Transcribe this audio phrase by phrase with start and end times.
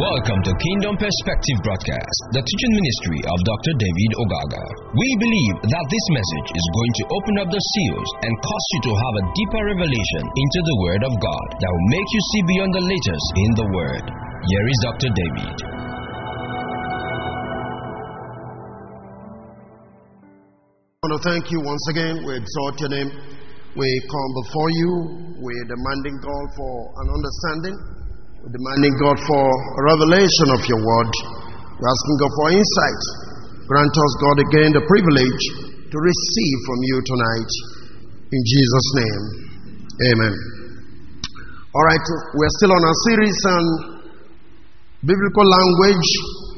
[0.00, 3.72] Welcome to Kingdom Perspective Broadcast, the teaching ministry of Dr.
[3.76, 4.64] David Ogaga.
[4.96, 8.80] We believe that this message is going to open up the seals and cause you
[8.88, 12.42] to have a deeper revelation into the Word of God that will make you see
[12.48, 14.04] beyond the letters in the Word.
[14.48, 15.10] Here is Dr.
[15.12, 15.56] David.
[20.96, 22.24] I want to thank you once again.
[22.24, 23.12] We exalt your name.
[23.76, 24.90] We come before you.
[25.44, 26.72] We're demanding God for
[27.04, 27.99] an understanding.
[28.40, 31.12] We're demanding God for a revelation of your word.
[31.76, 33.02] We're asking God for insight.
[33.68, 35.44] Grant us, God, again the privilege
[35.92, 37.50] to receive from you tonight.
[38.32, 39.24] In Jesus' name.
[40.08, 40.34] Amen.
[41.68, 43.64] All right, we're still on our series on
[45.04, 46.08] biblical language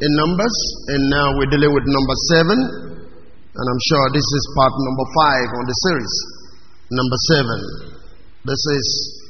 [0.06, 0.56] in Numbers,
[0.94, 2.58] and now we're dealing with number seven.
[3.58, 6.14] And I'm sure this is part number five on the series.
[6.94, 7.58] Number seven.
[8.46, 9.21] This is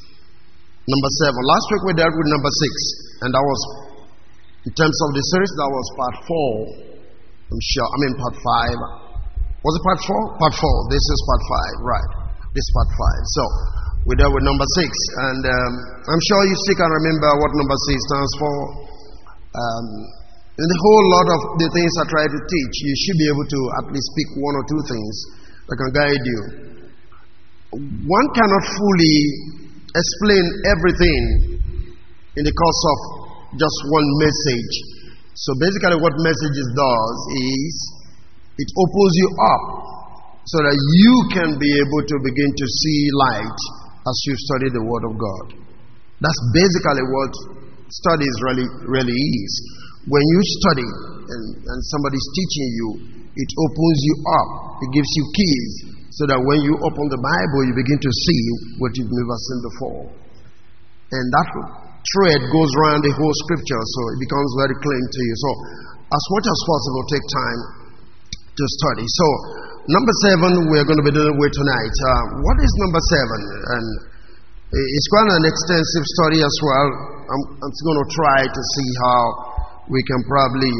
[0.88, 1.40] number seven.
[1.46, 2.72] Last week we dealt with number six,
[3.22, 3.60] and that was,
[4.66, 6.54] in terms of the series, that was part four.
[7.52, 7.86] I'm sure.
[7.86, 8.78] I mean, part five.
[9.62, 10.22] Was it part four?
[10.42, 10.76] Part four.
[10.90, 12.10] This is part five, right?
[12.50, 13.22] This is part five.
[13.36, 13.42] So
[14.08, 14.90] we dealt with number six,
[15.30, 15.72] and um,
[16.10, 18.54] I'm sure you still can remember what number six stands for.
[19.52, 19.86] Um,
[20.52, 23.46] in the whole lot of the things I try to teach, you should be able
[23.46, 25.14] to at least pick one or two things
[25.64, 26.40] that can guide you.
[28.04, 29.16] One cannot fully
[29.92, 31.22] explain everything
[32.36, 32.98] in the course of
[33.60, 34.74] just one message.
[35.36, 37.72] So basically, what messages does is
[38.56, 39.64] it opens you up
[40.44, 43.60] so that you can be able to begin to see light
[44.08, 45.46] as you study the Word of God.
[46.20, 47.32] That's basically what
[47.92, 49.52] studies really really is.
[50.08, 50.88] When you study
[51.28, 52.88] and, and somebody's teaching you,
[53.32, 54.48] it opens you up.
[54.82, 55.72] It gives you keys
[56.22, 58.42] so that when you open the Bible, you begin to see
[58.78, 60.02] what you've never seen before.
[61.10, 65.34] And that thread goes around the whole scripture, so it becomes very clean to you.
[65.34, 65.50] So,
[66.14, 67.60] as much as possible, take time
[68.38, 69.06] to study.
[69.10, 69.26] So,
[69.90, 71.96] number seven, we're going to be dealing with tonight.
[72.06, 73.40] Uh, what is number seven?
[73.66, 73.86] And
[74.78, 76.88] it's quite an extensive study as well.
[77.34, 79.20] I'm, I'm going to try to see how
[79.90, 80.70] we can probably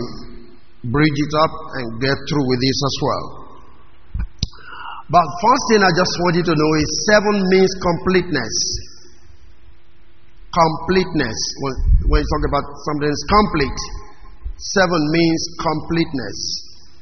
[0.86, 3.41] bridge it up and get through with this as well.
[5.10, 8.54] But first thing I just want you to know is seven means completeness.
[10.52, 11.38] Completeness.
[11.58, 11.74] When,
[12.06, 13.80] when you talk about something is complete,
[14.56, 16.38] seven means completeness.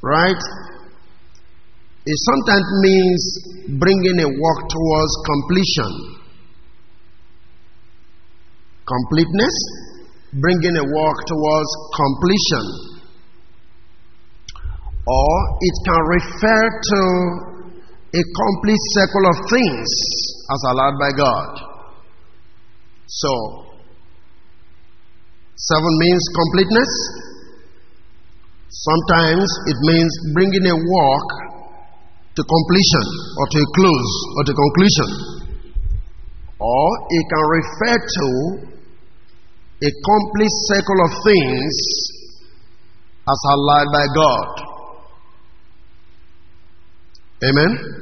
[0.01, 0.43] Right?
[2.03, 3.21] It sometimes means
[3.77, 5.91] bringing a work towards completion.
[8.81, 9.55] Completeness,
[10.41, 12.65] bringing a work towards completion.
[15.05, 17.50] Or it can refer to
[18.11, 19.87] a complete circle of things
[20.51, 21.51] as allowed by God.
[23.07, 23.31] So,
[25.55, 26.91] seven means completeness.
[28.67, 31.29] Sometimes it means bringing a work
[32.35, 33.05] to completion
[33.37, 35.09] or to a close or to conclusion.
[36.59, 38.27] Or it can refer to
[39.83, 41.73] a complete circle of things
[43.27, 44.71] as allowed by God.
[47.43, 48.00] Amen.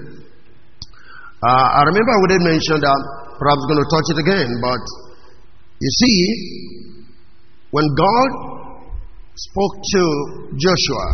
[1.39, 2.99] Uh, I remember we did mention that,
[3.39, 4.83] perhaps going to touch it again, but
[5.79, 6.19] you see,
[7.71, 8.29] when God
[9.39, 10.01] spoke to
[10.59, 11.05] Joshua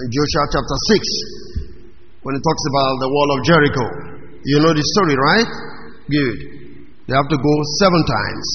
[0.00, 3.84] in Joshua chapter 6, when he talks about the wall of Jericho,
[4.48, 5.50] you know the story, right?
[6.08, 6.38] Good.
[7.04, 8.46] They have to go seven times.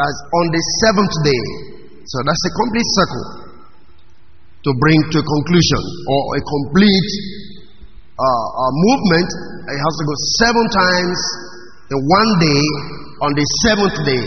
[0.00, 1.44] That's on the seventh day.
[2.08, 3.26] So that's a complete circle
[4.64, 7.10] to bring to a conclusion or a complete
[8.20, 9.28] uh, uh, movement.
[9.64, 10.14] It has to go
[10.44, 11.18] seven times
[11.88, 12.62] in one day
[13.24, 14.24] on the seventh day.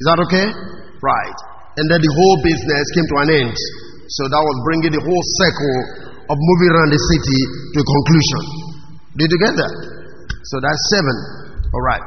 [0.00, 0.48] Is that okay?
[1.04, 1.38] Right.
[1.76, 3.56] And then the whole business came to an end.
[4.08, 5.76] So that was bringing the whole circle
[6.24, 7.40] of moving around the city
[7.74, 8.42] to a conclusion.
[9.20, 9.72] Did you get that?
[10.48, 11.16] So that's seven.
[11.68, 12.06] All right.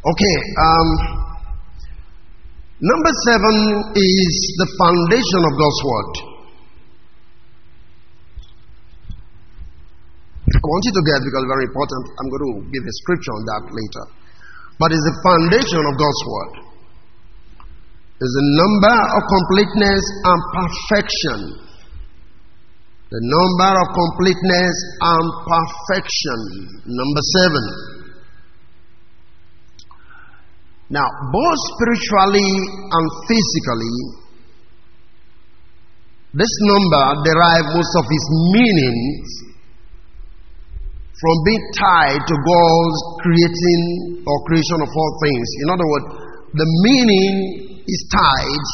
[0.00, 0.36] Okay.
[0.56, 0.88] Um,
[2.80, 3.54] number seven
[3.92, 6.29] is the foundation of God's word.
[10.50, 12.02] I want you to get because very important.
[12.18, 14.04] I'm going to give a scripture on that later.
[14.82, 16.54] But it's the foundation of God's word.
[18.18, 21.38] It's the number of completeness and perfection.
[23.14, 26.40] The number of completeness and perfection.
[26.98, 27.64] Number seven.
[30.90, 32.50] Now, both spiritually
[32.90, 33.96] and physically,
[36.34, 38.26] this number derives most of its
[38.58, 39.49] meanings
[41.20, 45.46] from being tied to God's creating or creation of all things.
[45.60, 46.06] In other words,
[46.56, 48.66] the meaning is tied,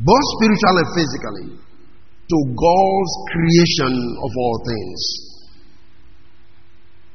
[0.00, 5.00] both spiritually and physically, to God's creation of all things.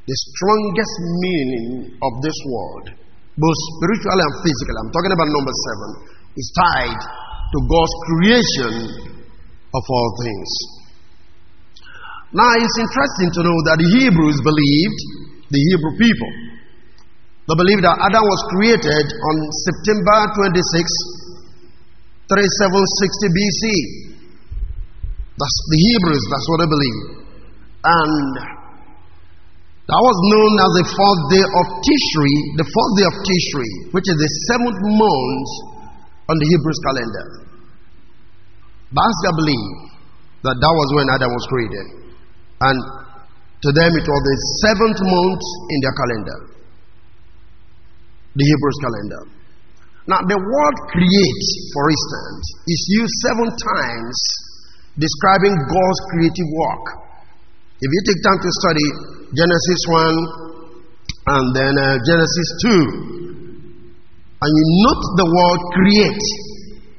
[0.05, 2.93] The strongest meaning of this word,
[3.41, 5.89] both spiritually and physically, I'm talking about number seven,
[6.37, 8.73] is tied to God's creation
[9.73, 10.74] of all things.
[12.33, 14.99] Now, it's interesting to know that the Hebrews believed,
[15.51, 16.31] the Hebrew people,
[17.45, 19.35] they believed that Adam was created on
[19.69, 20.17] September
[20.49, 20.65] 26,
[22.25, 23.61] 3760 BC.
[25.37, 26.99] That's the Hebrews, that's what they believe.
[27.85, 28.55] And
[29.85, 34.07] that was known as the fourth day of Tishri, the fourth day of Tishri, which
[34.09, 35.49] is the seventh month
[36.25, 37.27] on the Hebrews calendar.
[38.89, 39.69] That's their belief
[40.49, 42.04] that that was when Adam was created.
[42.61, 42.77] And
[43.65, 45.43] to them it was the seventh month
[45.73, 46.39] in their calendar.
[48.35, 49.23] The Hebrews calendar.
[50.05, 54.15] Now the word create, for instance, is used seven times
[55.01, 56.85] describing God's creative work.
[57.81, 58.87] If you take time to study
[59.33, 63.15] Genesis 1 and then uh, Genesis 2,
[64.45, 66.25] and you note the word create,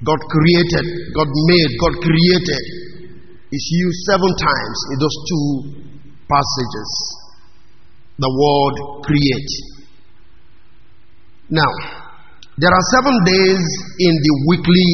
[0.03, 2.65] God created, God made, God created,
[3.57, 5.47] is used seven times in those two
[6.29, 6.91] passages.
[8.21, 8.75] The word
[9.09, 9.53] create.
[11.49, 11.73] Now,
[12.61, 13.63] there are seven days
[14.01, 14.93] in the weekly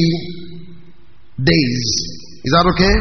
[1.42, 2.94] days is that okay?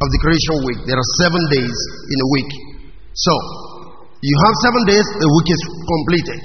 [0.00, 0.80] Of the creation week.
[0.88, 1.76] There are seven days
[2.08, 2.50] in a week.
[3.12, 3.32] So,
[4.24, 6.40] you have seven days, the week is completed.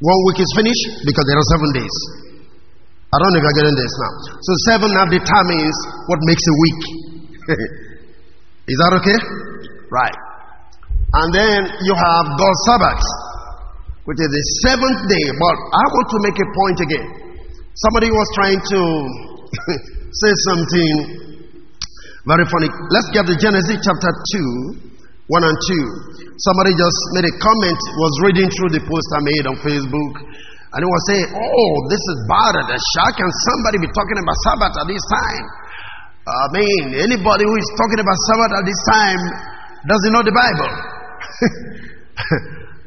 [0.00, 1.96] One week is finished because there are seven days.
[3.12, 4.12] I don't know if you're getting this now.
[4.40, 5.76] So, seven now determines
[6.08, 6.82] what makes a week.
[8.70, 9.18] is that okay?
[9.90, 10.18] Right.
[11.12, 13.04] And then you have God's Sabbath,
[14.08, 15.26] which is the seventh day.
[15.36, 17.06] But I want to make a point again.
[17.76, 18.80] Somebody was trying to
[20.22, 20.92] say something
[22.22, 22.70] very funny.
[22.94, 24.78] Let's get to Genesis chapter 2,
[25.26, 26.22] 1 and 2.
[26.38, 30.14] Somebody just made a comment, was reading through the post I made on Facebook,
[30.72, 34.18] and he was saying, Oh, this is bad at the shack, and somebody be talking
[34.22, 35.44] about Sabbath at this time.
[36.22, 39.22] I mean, anybody who is talking about Sabbath at this time
[39.90, 40.70] doesn't know the Bible.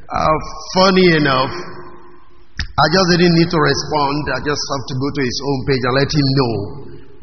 [0.08, 0.36] uh,
[0.72, 4.24] funny enough, I just didn't need to respond.
[4.32, 6.52] I just have to go to his own page and let him know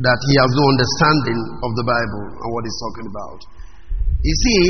[0.05, 3.39] that he has no understanding of the Bible and what he's talking about.
[4.21, 4.61] You see,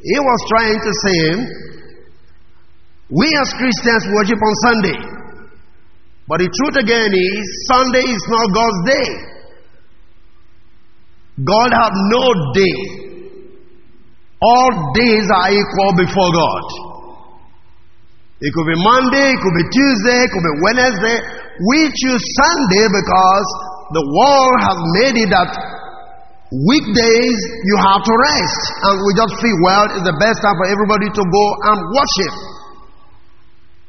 [0.00, 1.20] he was trying to say,
[3.12, 4.98] we as Christians worship on Sunday.
[6.24, 9.31] But the truth again is, Sunday is not God's day.
[11.40, 12.78] God has no day.
[14.42, 16.64] All days are equal before God.
[18.42, 21.16] It could be Monday, it could be Tuesday, it could be Wednesday.
[21.72, 23.46] We choose Sunday because
[23.96, 25.50] the world has made it that
[26.52, 28.62] weekdays you have to rest.
[28.82, 32.34] And we just feel, well, it's the best time for everybody to go and worship.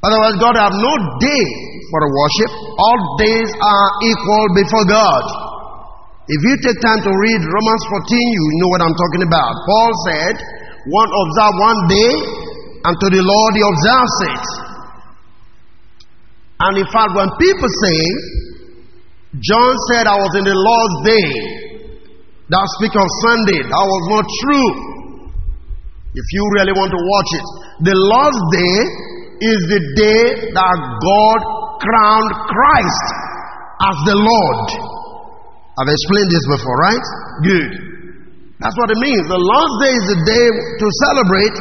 [0.05, 1.45] Otherwise, God have no day
[1.91, 2.51] for worship.
[2.77, 5.52] All days are equal before God.
[6.23, 9.51] If you take time to read Romans 14, you know what I'm talking about.
[9.67, 10.35] Paul said,
[10.87, 12.11] one observe one day,
[12.83, 14.45] and to the Lord he observes it.
[16.63, 17.99] And in fact, when people say,
[19.41, 21.29] John said, I was in the Lord's day.
[22.53, 23.65] That speak of Sunday.
[23.65, 24.69] That was not true.
[26.13, 27.47] If you really want to watch it,
[27.89, 28.77] the Lord's day
[29.41, 30.21] is the day
[30.53, 31.39] that God
[31.81, 33.07] crowned Christ
[33.89, 34.92] as the Lord.
[35.73, 37.05] I've explained this before, right?
[37.41, 37.71] Good.
[38.61, 39.25] That's what it means.
[39.25, 41.55] The Lord's day is the day to celebrate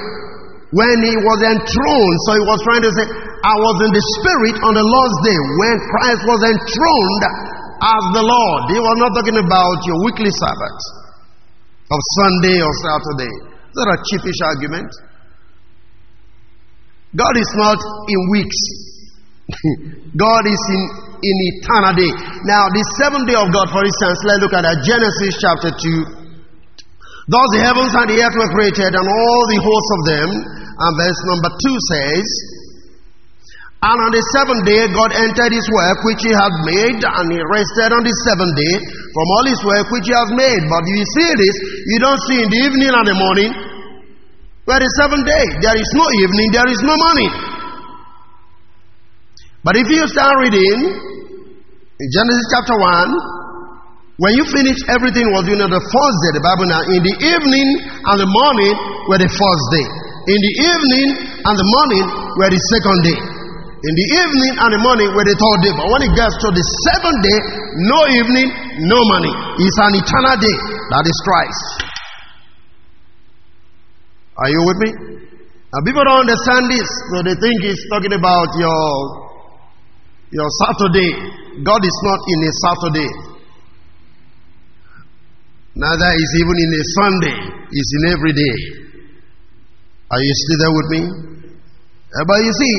[0.76, 2.18] when he was enthroned.
[2.28, 5.38] So he was trying to say, I was in the spirit on the Lord's day
[5.58, 7.24] when Christ was enthroned
[7.82, 8.60] as the Lord.
[8.70, 10.80] He was not talking about your weekly Sabbath
[11.90, 13.32] of Sunday or Saturday.
[13.72, 14.90] Is that a cheapish argument?
[17.16, 18.60] God is not in weeks.
[20.16, 20.82] God is in,
[21.22, 22.10] in eternity.
[22.50, 24.82] Now, the seventh day of God, for instance, let's look at that.
[24.82, 27.30] Genesis chapter 2.
[27.30, 30.28] Thus the heavens and the earth were created, and all the hosts of them.
[30.82, 32.26] And verse number 2 says,
[33.82, 37.42] and on the seventh day, God entered his work which he had made, and he
[37.50, 38.74] rested on the seventh day
[39.10, 40.62] from all his work which he has made.
[40.70, 41.56] But you see this,
[41.90, 43.50] you don't see in the evening and the morning.
[44.70, 47.51] Where the seventh day, there is no evening, there is no morning.
[49.62, 55.54] But if you start reading in Genesis chapter 1, when you finish everything was you
[55.54, 57.68] know the first day, the Bible now, in the evening
[58.10, 58.74] and the morning
[59.06, 59.86] were the first day.
[60.34, 61.08] In the evening
[61.46, 62.04] and the morning
[62.42, 63.18] were the second day.
[63.86, 65.72] In the evening and the morning were the third day.
[65.78, 67.38] But when it gets to the seventh day,
[67.86, 68.48] no evening,
[68.90, 69.34] no morning.
[69.62, 70.56] It's an eternal day.
[70.90, 71.66] That is Christ.
[74.42, 74.90] Are you with me?
[75.70, 76.86] Now people don't understand this.
[77.14, 79.21] So they think he's talking about your
[80.32, 81.12] your Saturday.
[81.60, 83.10] God is not in a Saturday.
[85.76, 87.36] Neither is even in a Sunday.
[87.68, 88.56] He's in every day.
[90.12, 91.02] Are you still there with me?
[92.12, 92.74] Uh, but you see,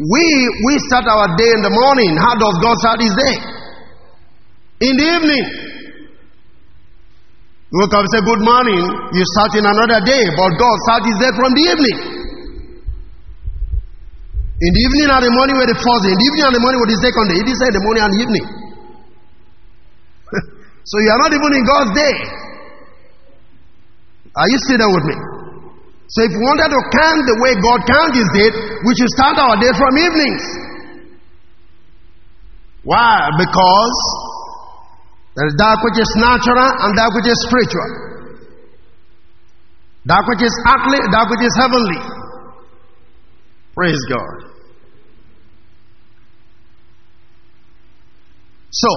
[0.00, 0.24] we
[0.64, 2.16] we start our day in the morning.
[2.16, 3.34] How does God start his day?
[4.88, 5.44] In the evening.
[7.68, 8.80] You wake up and say good morning,
[9.12, 12.17] you start in another day, but God starts his day from the evening.
[14.58, 16.10] In the evening and the morning were the first day.
[16.10, 17.36] In the evening and the morning were the second day.
[17.38, 18.46] He didn't say the morning and the evening.
[20.90, 22.14] so you are not even in God's day.
[24.34, 25.16] Are you still there with me?
[26.10, 28.48] So if we wanted to count the way God counts his day,
[28.82, 30.42] we should start our day from evenings.
[32.82, 33.30] Why?
[33.38, 33.98] Because
[35.38, 37.90] there is that which is natural and that which is spiritual.
[40.10, 42.00] That which is earthly, that which is heavenly.
[43.78, 44.47] Praise God.
[48.68, 48.90] So,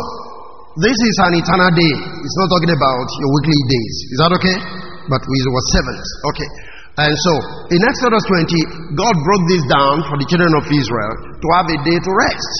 [0.83, 1.95] this is an eternal day.
[1.95, 3.95] It's not talking about your weekly days.
[4.11, 4.57] Is that okay?
[5.07, 6.07] But we were seventh.
[6.31, 6.49] Okay.
[6.99, 7.33] And so,
[7.71, 11.77] in Exodus 20, God broke this down for the children of Israel to have a
[11.87, 12.53] day to rest.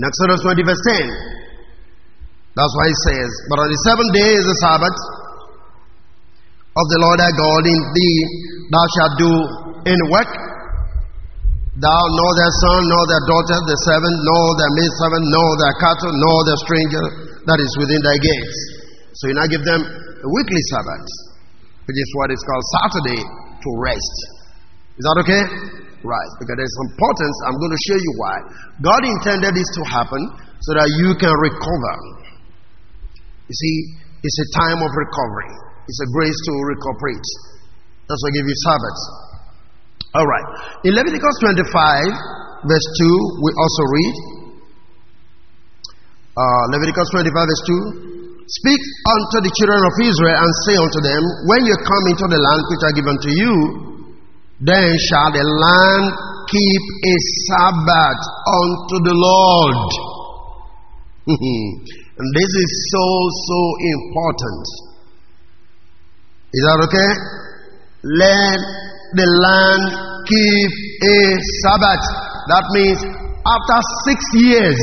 [0.00, 1.40] In Exodus 20, verse 10,
[2.56, 4.98] that's why he says, But on the seventh day is the Sabbath
[6.80, 7.62] of the Lord thy God.
[7.68, 8.20] In thee
[8.72, 9.32] thou shalt do
[9.84, 10.49] any work.
[11.80, 16.12] Thou, nor their son, nor their daughter, the servant, nor thy maidservant, nor their cattle,
[16.12, 17.04] nor the stranger
[17.48, 18.58] that is within thy gates.
[19.16, 21.08] So you now give them a weekly Sabbath,
[21.88, 24.16] which is what is called Saturday to rest.
[25.00, 25.42] Is that okay?
[26.04, 26.32] Right.
[26.36, 27.36] Because there's importance.
[27.48, 28.36] I'm going to show you why.
[28.84, 30.20] God intended this to happen
[30.60, 31.94] so that you can recover.
[33.48, 33.74] You see,
[34.20, 35.52] it's a time of recovery.
[35.88, 37.28] It's a grace to recuperate.
[38.04, 39.00] That's why I give you Sabbath.
[40.14, 40.46] All right.
[40.82, 44.14] In Leviticus 25, verse 2, we also read.
[46.34, 47.64] Uh, Leviticus 25, verse
[48.02, 48.10] 2.
[48.50, 52.40] Speak unto the children of Israel and say unto them, When you come into the
[52.42, 53.54] land which I give unto you,
[54.58, 56.10] then shall the land
[56.50, 57.14] keep a
[57.46, 59.90] Sabbath unto the Lord.
[62.20, 63.06] And this is so,
[63.48, 63.60] so
[63.96, 64.64] important.
[66.52, 67.10] Is that okay?
[68.04, 68.60] Let
[69.14, 69.84] the land
[70.26, 71.18] keep a
[71.64, 72.04] Sabbath.
[72.50, 73.00] That means
[73.46, 74.80] after six years,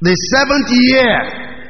[0.00, 1.12] the seventh year,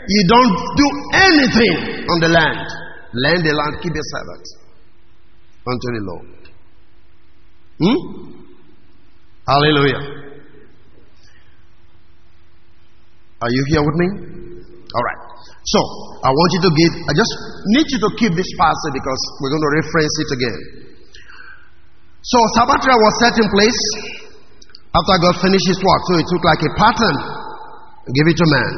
[0.08, 2.68] you don't do anything on the land.
[3.12, 4.44] Land the land keep a Sabbath
[5.66, 6.40] unto the Lord.
[7.80, 7.98] Hmm?
[9.46, 10.20] Hallelujah.
[13.42, 14.06] Are you here with me?
[14.94, 15.29] All right.
[15.60, 15.80] So,
[16.24, 17.32] I want you to give, I just
[17.76, 20.58] need you to keep this passage because we're going to reference it again.
[22.24, 23.80] So, Sabbathra was set in place
[24.96, 26.00] after God finished his work.
[26.08, 27.16] So, he took like a pattern
[28.08, 28.72] and gave it to man.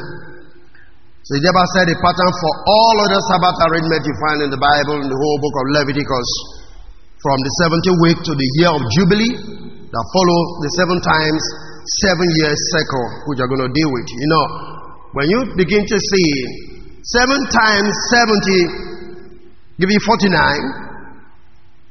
[1.22, 5.06] So, he said a pattern for all other Sabbath arrangements you find in the Bible,
[5.06, 6.30] in the whole book of Leviticus,
[7.22, 9.34] from the 70th week to the year of Jubilee
[9.86, 11.42] that follow the seven times
[12.02, 14.06] seven years cycle, which are going to deal with.
[14.18, 14.44] You know,
[15.12, 16.30] when you begin to see
[17.04, 20.32] seven times 70, give you 49,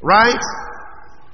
[0.02, 0.42] right?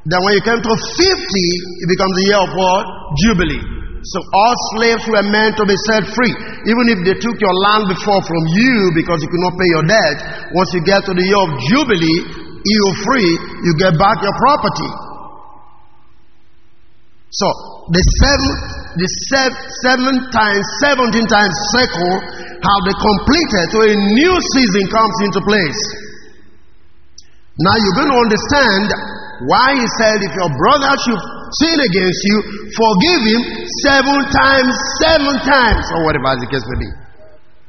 [0.08, 2.84] Then when you come to 50, it becomes the year of what?
[3.24, 3.64] Jubilee.
[4.04, 6.32] So all slaves were meant to be set free.
[6.64, 9.86] Even if they took your land before from you because you could not pay your
[9.88, 10.18] debt,
[10.56, 12.20] once you get to the year of Jubilee,
[12.68, 13.32] you're free,
[13.68, 14.92] you get back your property.
[17.32, 17.48] So
[17.92, 18.52] the seven,
[18.98, 19.10] the
[19.86, 22.14] seven, times, seventeen times cycle
[22.58, 25.82] have been completed, so a new season comes into place.
[27.62, 28.86] Now you're going to understand
[29.50, 31.22] why he said, if your brother should
[31.62, 32.38] sin against you,
[32.74, 33.42] forgive him
[33.86, 36.90] seven times, seven times, or whatever the case may be.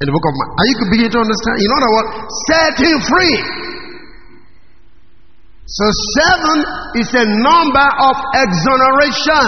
[0.01, 0.51] In the book of Mark.
[0.57, 1.57] Are you beginning to understand?
[1.59, 2.09] In other words,
[2.49, 3.37] set him free.
[5.69, 5.85] So
[6.17, 6.57] seven
[7.03, 9.47] is a number of exoneration.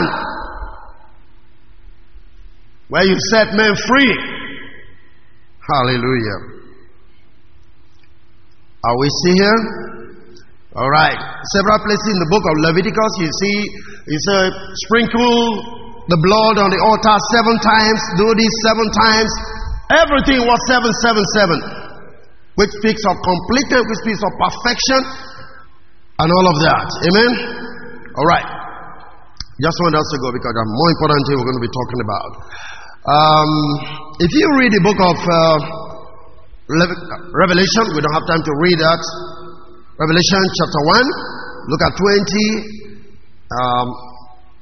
[2.90, 4.12] Where you set men free.
[5.62, 6.38] Hallelujah.
[8.82, 9.60] Are we still here?
[10.74, 11.18] All right.
[11.54, 13.56] Several places in the book of Leviticus, you see,
[14.10, 14.50] he said,
[14.86, 15.38] sprinkle
[16.10, 19.30] the blood on the altar seven times, do this seven times.
[19.94, 21.58] Everything was seven, seven, seven.
[22.58, 25.00] Which speaks of completeness, which speaks of perfection,
[26.18, 26.86] and all of that.
[27.06, 27.30] Amen?
[28.18, 28.48] All right.
[29.62, 31.74] Just want us to go because there are more important things we're going to be
[31.78, 32.30] talking about.
[33.00, 33.48] Um,
[34.20, 35.56] if you read the book of uh,
[37.32, 39.00] Revelation, we don't have time to read that.
[39.96, 40.80] Revelation chapter
[41.64, 42.04] 1, look at 20,
[43.56, 43.88] um,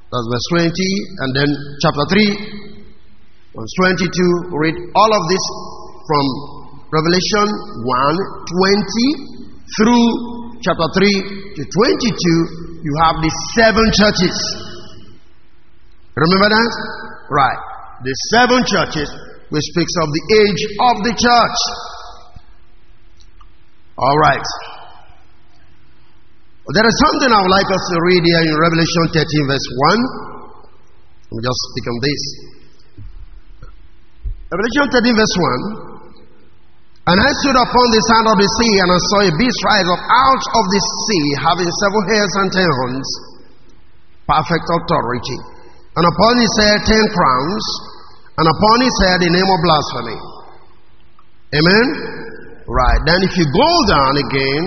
[0.06, 1.50] that's verse 20, and then
[1.82, 3.74] chapter 3, verse
[4.06, 4.06] 22.
[4.54, 5.44] Read all of this
[6.06, 6.24] from
[6.94, 9.50] Revelation 1 20
[9.82, 10.06] through
[10.62, 12.86] chapter 3 to 22.
[12.86, 14.36] You have the seven churches.
[16.14, 16.70] Remember that?
[17.34, 17.77] Right.
[17.98, 19.10] The seven churches,
[19.50, 21.58] which speaks of the age of the church.
[23.98, 24.48] All right.
[26.68, 30.38] There is something I would like us to read here in Revelation 13, verse 1.
[31.26, 32.22] Let me just speak on this.
[34.52, 35.36] Revelation 13, verse
[35.82, 35.98] 1.
[37.08, 39.88] And I stood upon the sand of the sea, and I saw a beast rise
[39.88, 43.08] up out of the sea, having seven heads and ten horns,
[44.28, 45.57] perfect authority.
[45.98, 47.64] And upon his head ten crowns,
[48.38, 50.18] and upon his head the name of blasphemy.
[51.58, 51.86] Amen?
[52.70, 53.00] Right.
[53.02, 54.62] Then if you go down again,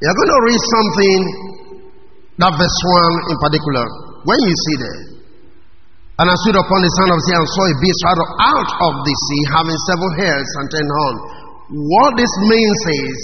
[0.00, 1.18] you're going to read something,
[2.40, 2.78] that verse
[3.28, 3.84] 1 in particular.
[4.24, 4.98] When you see that,
[6.20, 8.20] and I stood upon the sand of the sea and saw a beast out
[8.80, 11.20] of the sea, having seven heads and ten horns.
[11.68, 13.16] What this means is,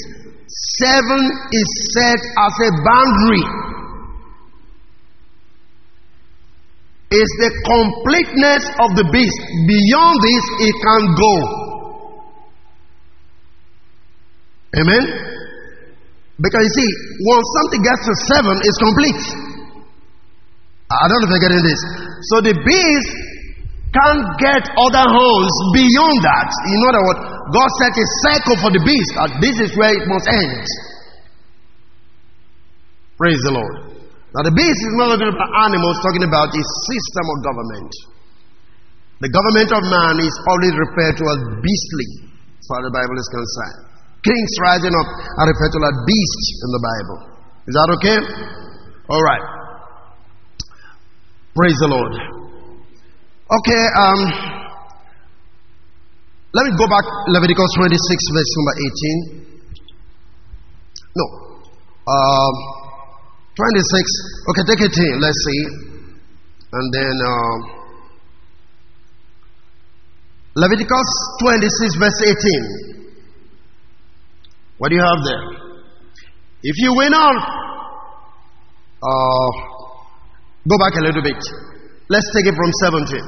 [0.85, 3.45] seven is set as a boundary.
[7.07, 9.39] Is the completeness of the beast.
[9.63, 11.35] Beyond this, it can go.
[14.75, 15.05] Amen.
[16.37, 16.91] Because you see,
[17.31, 19.23] once something gets to seven, it's complete.
[20.91, 21.81] I don't know if you're getting this.
[22.35, 23.13] So the beast
[23.95, 26.49] can't get other holes beyond that.
[26.75, 27.21] In other words,
[27.55, 30.65] God set a cycle for the beast, and this is where it must end.
[33.17, 33.96] Praise the Lord.
[34.37, 37.93] Now, the beast is not talking about animals, talking about a system of government.
[39.25, 43.17] The government of man is always referred to as beastly, as far as the Bible
[43.17, 43.97] is concerned
[44.27, 47.19] kings rising up are referred to like beasts in the Bible.
[47.71, 48.19] Is that okay?
[49.09, 49.45] All right.
[51.55, 52.13] Praise the Lord.
[53.47, 54.21] Okay, um,
[56.53, 58.75] let me go back Leviticus 26, verse number
[59.39, 59.57] 18.
[61.15, 61.27] No.
[62.11, 62.55] Um,
[63.57, 64.53] 26.
[64.53, 65.17] Okay, take 18.
[65.17, 65.63] Let's see.
[66.77, 67.57] And then uh,
[70.61, 71.09] Leviticus
[71.41, 72.97] 26, verse 18.
[74.77, 75.41] What do you have there?
[76.63, 77.35] If you win on,
[79.01, 79.49] uh,
[80.69, 81.41] go back a little bit.
[82.13, 83.19] Let's take it from 17.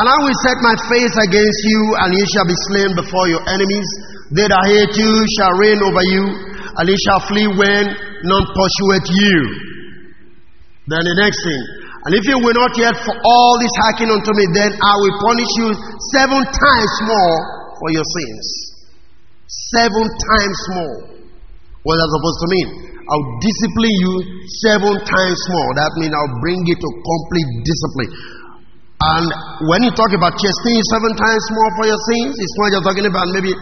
[0.00, 3.44] And I will set my face against you, and you shall be slain before your
[3.44, 3.88] enemies.
[4.32, 6.24] They that hate you shall reign over you,
[6.72, 9.38] and you shall flee when none pursueth you.
[10.88, 11.62] Then the next thing.
[12.08, 15.16] And if you will not yet for all this hearken unto me, then I will
[15.20, 15.68] punish you
[16.16, 17.36] seven times more
[17.76, 18.68] for your sins
[19.48, 20.96] seven times more.
[21.88, 22.68] What is that supposed to mean?
[23.08, 24.12] I'll discipline you
[24.60, 25.68] seven times more.
[25.80, 28.12] That means I'll bring you to complete discipline.
[28.98, 29.26] And
[29.72, 33.08] when you talk about chastening seven times more for your sins, it's not just talking
[33.08, 33.56] about maybe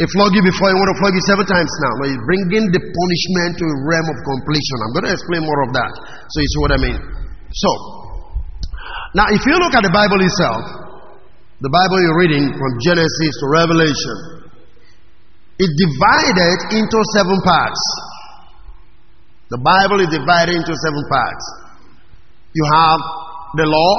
[0.00, 1.92] a flog you before you want to flog you seven times now.
[2.00, 4.76] No, it's bringing the punishment to a realm of completion.
[4.80, 5.92] I'm going to explain more of that
[6.24, 7.00] so you see what I mean.
[7.52, 7.70] So,
[9.12, 10.64] now if you look at the Bible itself,
[11.60, 14.40] the Bible you're reading from Genesis to Revelation,
[15.60, 17.82] is divided into seven parts.
[19.52, 21.44] The Bible is divided into seven parts.
[22.56, 23.00] You have
[23.60, 23.94] the law,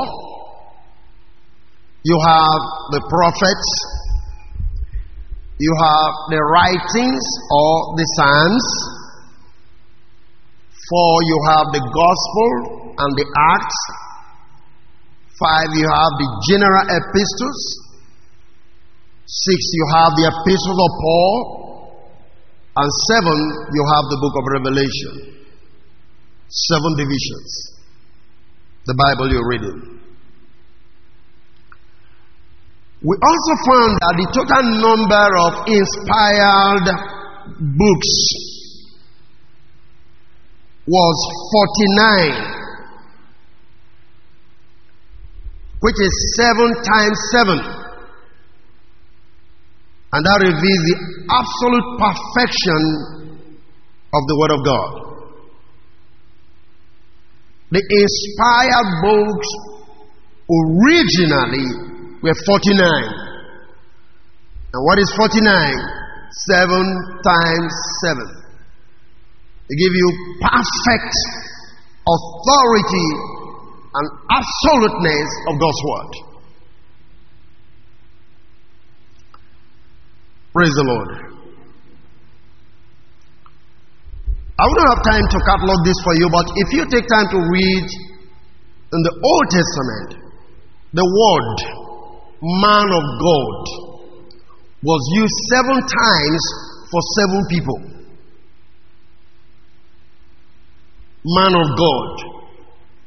[2.02, 2.62] you have
[2.98, 3.70] the prophets,
[5.62, 8.66] you have the writings or the Psalms,
[10.74, 12.50] four, you have the gospel
[12.98, 13.82] and the acts,
[15.38, 17.62] five, you have the general epistles.
[19.30, 21.36] Six, you have the epistles of Paul.
[22.74, 23.38] And seven,
[23.70, 25.46] you have the book of Revelation.
[26.50, 27.52] Seven divisions.
[28.88, 30.01] The Bible you're reading.
[33.02, 36.86] We also found that the total number of inspired
[37.58, 38.14] books
[40.86, 41.18] was
[41.98, 42.46] 49,
[45.82, 47.58] which is 7 times 7.
[50.14, 52.82] And that reveals the absolute perfection
[54.14, 54.92] of the Word of God.
[57.72, 59.50] The inspired books
[60.46, 61.91] originally
[62.24, 62.78] were 49.
[64.74, 66.02] And what is 49?
[66.32, 66.70] 7
[67.24, 67.74] times
[68.08, 68.42] 7.
[69.68, 70.08] They give you
[70.42, 71.16] perfect
[72.08, 73.08] authority,
[73.94, 76.12] and absoluteness of God's word.
[80.54, 81.10] Praise the Lord.
[84.60, 87.40] I wouldn't have time to catalog this for you, but if you take time to
[87.40, 87.86] read
[88.94, 90.10] in the Old Testament,
[90.94, 91.81] the word
[92.42, 93.62] man of God
[94.82, 96.42] was used seven times
[96.90, 97.80] for seven people.
[101.22, 102.12] Man of God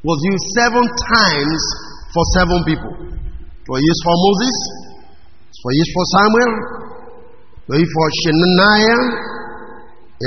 [0.07, 1.61] was used seven times
[2.15, 2.95] for seven people.
[3.59, 4.57] It was used for Moses,
[5.51, 6.53] it was used for Samuel,
[7.59, 9.03] it was used for Shemaiah,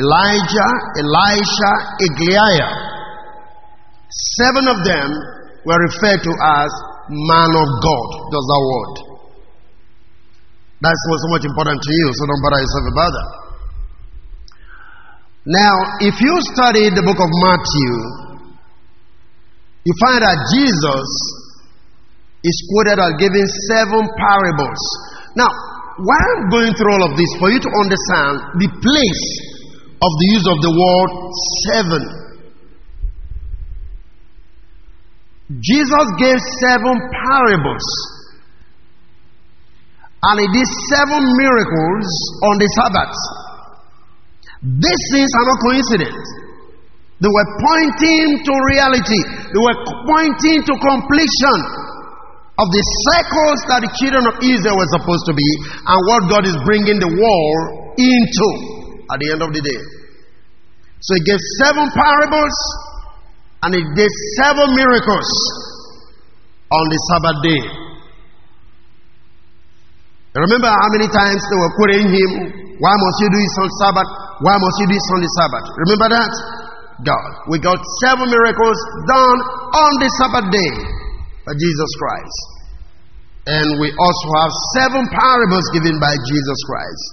[0.03, 1.71] Elijah, Elisha,
[2.11, 2.73] Igdaliah.
[4.35, 5.09] Seven of them
[5.63, 6.69] were referred to as
[7.09, 8.07] man of God.
[8.31, 8.95] Just that word.
[10.77, 13.29] That's what's so much important to you, so don't bother yourself about that.
[15.47, 17.93] Now, if you study the book of Matthew,
[19.87, 21.09] you find that Jesus
[22.43, 24.81] is quoted as giving seven parables.
[25.33, 25.49] Now,
[25.97, 29.25] why I'm going through all of this, for you to understand the place
[29.97, 31.11] of the use of the word
[31.73, 32.03] seven
[35.47, 37.87] Jesus gave seven parables.
[40.27, 42.07] And he did seven miracles
[42.43, 43.15] on the Sabbath.
[44.59, 46.27] These things are not coincidence.
[47.23, 49.21] They were pointing to reality.
[49.55, 51.57] They were pointing to completion
[52.57, 55.49] of the cycles that the children of Israel were supposed to be
[55.85, 57.65] and what God is bringing the world
[58.01, 58.49] into
[59.13, 59.81] at the end of the day.
[60.99, 62.57] So he gave seven parables
[63.63, 65.29] and he did seven miracles
[66.69, 67.63] on the Sabbath day.
[70.37, 72.29] Remember how many times they were quoting him,
[72.77, 74.09] Why must you do this on Sabbath?
[74.45, 75.65] Why must you do this on the Sabbath?
[75.89, 76.33] Remember that?
[77.01, 77.29] God.
[77.49, 78.77] We got seven miracles
[79.09, 79.39] done
[79.73, 80.71] on the Sabbath day
[81.41, 82.37] by Jesus Christ.
[83.49, 87.03] And we also have seven parables given by Jesus Christ.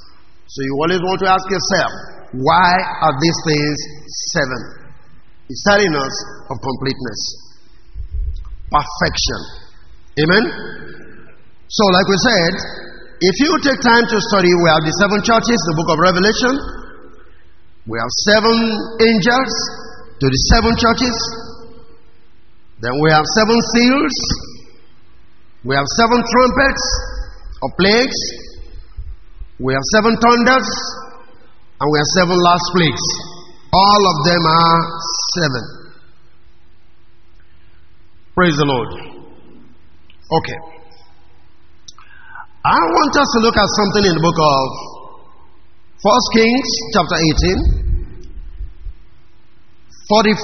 [0.52, 1.92] So you always want to ask yourself,
[2.36, 2.72] why
[3.08, 3.76] are these things
[4.36, 4.83] seven?
[5.48, 6.14] He's telling us
[6.48, 7.20] of completeness,
[8.72, 9.40] perfection.
[10.24, 10.44] Amen?
[11.68, 12.52] So, like we said,
[13.20, 16.54] if you take time to study, we have the seven churches, the book of Revelation.
[17.84, 18.56] We have seven
[19.04, 19.52] angels
[20.20, 21.16] to the seven churches.
[22.80, 24.16] Then we have seven seals.
[25.64, 26.84] We have seven trumpets
[27.60, 28.20] or plagues.
[29.60, 30.68] We have seven thunders.
[31.80, 33.33] And we have seven last plagues.
[33.74, 34.78] All of them are
[35.34, 35.64] seven.
[38.34, 38.90] Praise the Lord.
[40.30, 40.58] Okay.
[42.64, 44.62] I want us to look at something in the book of
[46.06, 47.98] First Kings, chapter 18,
[50.06, 50.34] 40,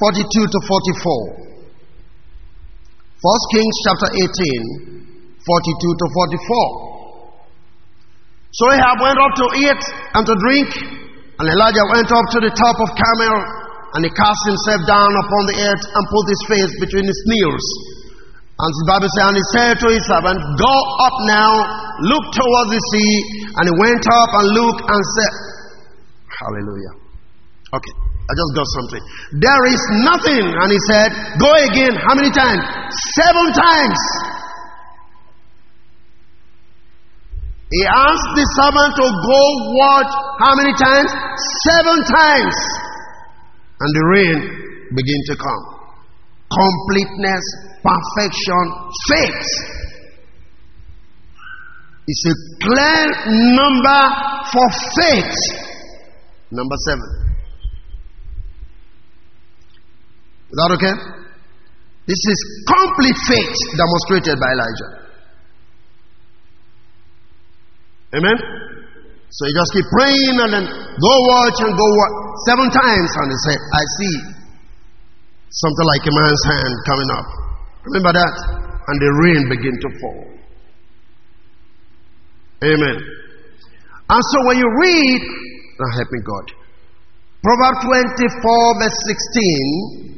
[0.00, 1.40] 42 to 44.
[3.20, 6.96] First Kings, chapter 18, 42 to 44.
[8.56, 9.80] So Ahab went up to eat
[10.16, 11.09] and to drink
[11.40, 13.40] and Elijah went up to the top of Carmel
[13.96, 17.66] and he cast himself down upon the earth and put his face between his knees.
[18.60, 21.52] And the Bible says, and he said to his servant, Go up now,
[22.12, 23.14] look towards the sea.
[23.56, 25.32] And he went up and looked and said,
[26.28, 26.94] Hallelujah.
[27.72, 29.02] Okay, I just got something.
[29.40, 30.44] There is nothing.
[30.44, 31.08] And he said,
[31.40, 31.96] Go again.
[31.96, 32.60] How many times?
[33.16, 34.00] Seven times.
[37.70, 39.42] He asked the servant to go
[39.78, 40.10] watch
[40.42, 41.10] how many times?
[41.70, 42.56] Seven times.
[43.78, 44.38] And the rain
[44.90, 45.64] began to come.
[46.50, 47.44] Completeness,
[47.78, 48.64] perfection,
[49.06, 49.46] faith.
[52.10, 53.02] It's a clear
[53.54, 54.02] number
[54.50, 54.66] for
[54.98, 55.38] faith.
[56.50, 57.30] Number seven.
[60.50, 60.94] Is that okay?
[62.06, 64.99] This is complete faith demonstrated by Elijah.
[68.14, 68.36] Amen?
[69.30, 72.14] So you just keep praying and then go watch and go watch
[72.50, 74.16] seven times and say, I see
[75.50, 77.26] something like a man's hand coming up.
[77.86, 78.34] Remember that?
[78.90, 80.26] And the rain begin to fall.
[82.66, 82.98] Amen.
[84.10, 85.20] And so when you read,
[85.78, 86.46] now help me God.
[87.42, 90.10] Proverbs 24, verse 16.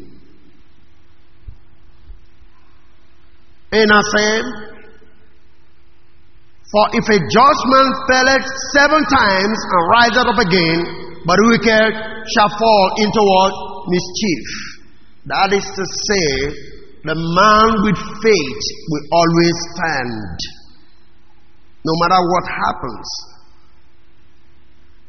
[3.73, 4.72] And I said,
[6.73, 7.87] for if a just man
[8.73, 10.81] seven times and riseth up again,
[11.29, 11.93] but wicked
[12.33, 13.53] shall fall into what?
[13.93, 14.47] Mischief.
[15.29, 16.29] That is to say,
[17.05, 20.37] the man with faith will always stand.
[21.85, 23.09] No matter what happens.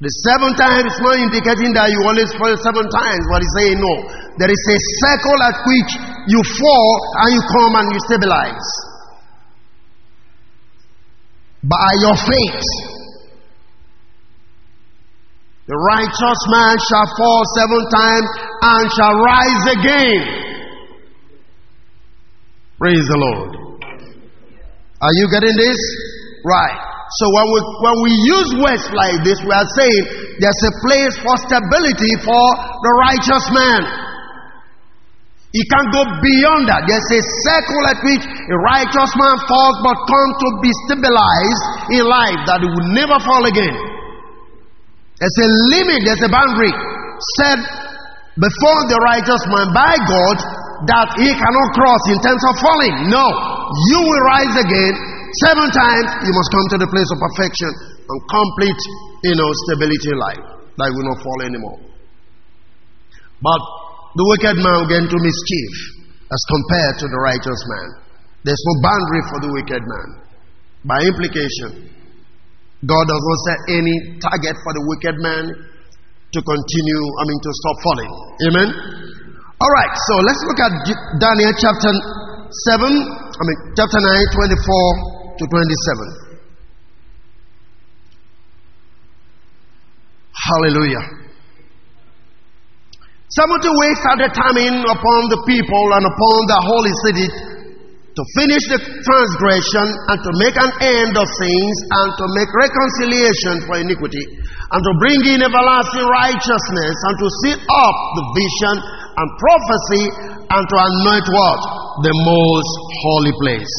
[0.03, 3.79] The seven times is not indicating that you always fall seven times, but he's saying
[3.79, 3.93] no.
[4.35, 5.91] There is a circle at which
[6.27, 6.91] you fall
[7.23, 8.67] and you come and you stabilize.
[11.63, 12.67] By your faith.
[15.65, 18.29] The righteous man shall fall seven times
[18.67, 20.21] and shall rise again.
[22.77, 23.51] Praise the Lord.
[24.99, 25.79] Are you getting this?
[26.43, 26.79] Right.
[27.15, 30.03] So when we, when we use words like this, we are saying
[30.43, 32.45] there's a place for stability for
[32.83, 33.81] the righteous man.
[35.53, 36.81] He can't go beyond that.
[36.89, 41.63] There's a circle at which a righteous man falls but comes to be stabilized
[41.93, 43.75] in life that he will never fall again.
[45.21, 46.73] There's a limit, there's a boundary
[47.37, 47.61] set
[48.33, 50.37] before the righteous man by God
[50.89, 53.13] that he cannot cross in terms of falling.
[53.13, 53.25] No,
[53.93, 58.19] you will rise again Seven times you must come to the place of perfection and
[58.29, 58.81] complete,
[59.25, 60.45] you know, stability in life.
[60.77, 61.79] That will not fall anymore.
[63.41, 63.61] But
[64.13, 65.73] the wicked man will get into mischief
[66.29, 67.87] as compared to the righteous man.
[68.45, 70.07] There's no boundary for the wicked man.
[70.85, 71.89] By implication,
[72.83, 77.51] God does not set any target for the wicked man to continue, I mean, to
[77.63, 78.11] stop falling.
[78.51, 78.69] Amen?
[79.63, 80.73] All right, so let's look at
[81.23, 86.33] Daniel chapter 7, I mean, chapter 9, 24 to 27.
[90.35, 91.22] Hallelujah.
[93.33, 97.27] 70 weeks are determined upon the people and upon the holy city
[98.13, 103.65] to finish the transgression and to make an end of sins and to make reconciliation
[103.65, 108.75] for iniquity and to bring in everlasting righteousness and to seal up the vision
[109.17, 110.05] and prophecy
[110.53, 111.59] and to anoint what?
[112.05, 113.75] The most holy place.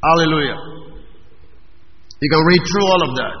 [0.00, 0.56] Hallelujah.
[2.24, 3.36] You can read through all of that.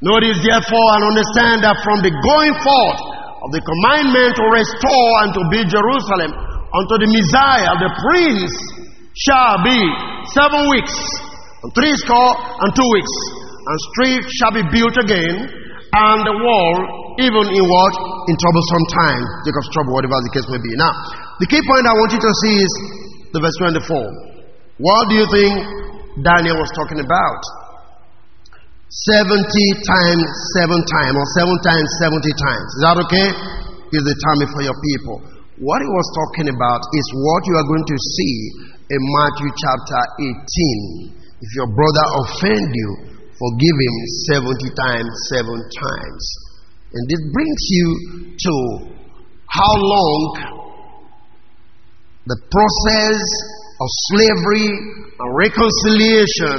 [0.00, 3.13] Notice therefore and understand that from the going forth
[3.44, 8.54] of the commandment to restore and to build Jerusalem unto the Messiah, the Prince,
[9.14, 9.78] shall be
[10.32, 10.96] seven weeks,
[11.60, 13.14] and three score and two weeks,
[13.68, 17.94] and street shall be built again, and the wall even in what?
[18.26, 19.22] In troublesome time.
[19.46, 20.72] Jacob's trouble, whatever the case may be.
[20.74, 20.90] Now,
[21.38, 22.72] the key point I want you to see is
[23.30, 23.78] the verse 24.
[24.82, 25.52] What do you think
[26.26, 27.40] Daniel was talking about?
[28.90, 29.32] 70
[29.86, 30.26] times
[30.60, 32.68] 7 times, or 7 times 70 times.
[32.76, 33.28] Is that okay?
[33.94, 35.22] Is the time for your people.
[35.62, 38.36] What he was talking about is what you are going to see
[38.90, 41.14] in Matthew chapter 18.
[41.14, 42.90] If your brother offend you,
[43.38, 43.96] forgive him
[44.34, 46.24] 70 times 7 times.
[46.90, 47.86] And this brings you
[48.34, 48.54] to
[49.46, 50.20] how long
[52.26, 53.20] the process
[53.78, 54.70] of slavery
[55.22, 56.58] and reconciliation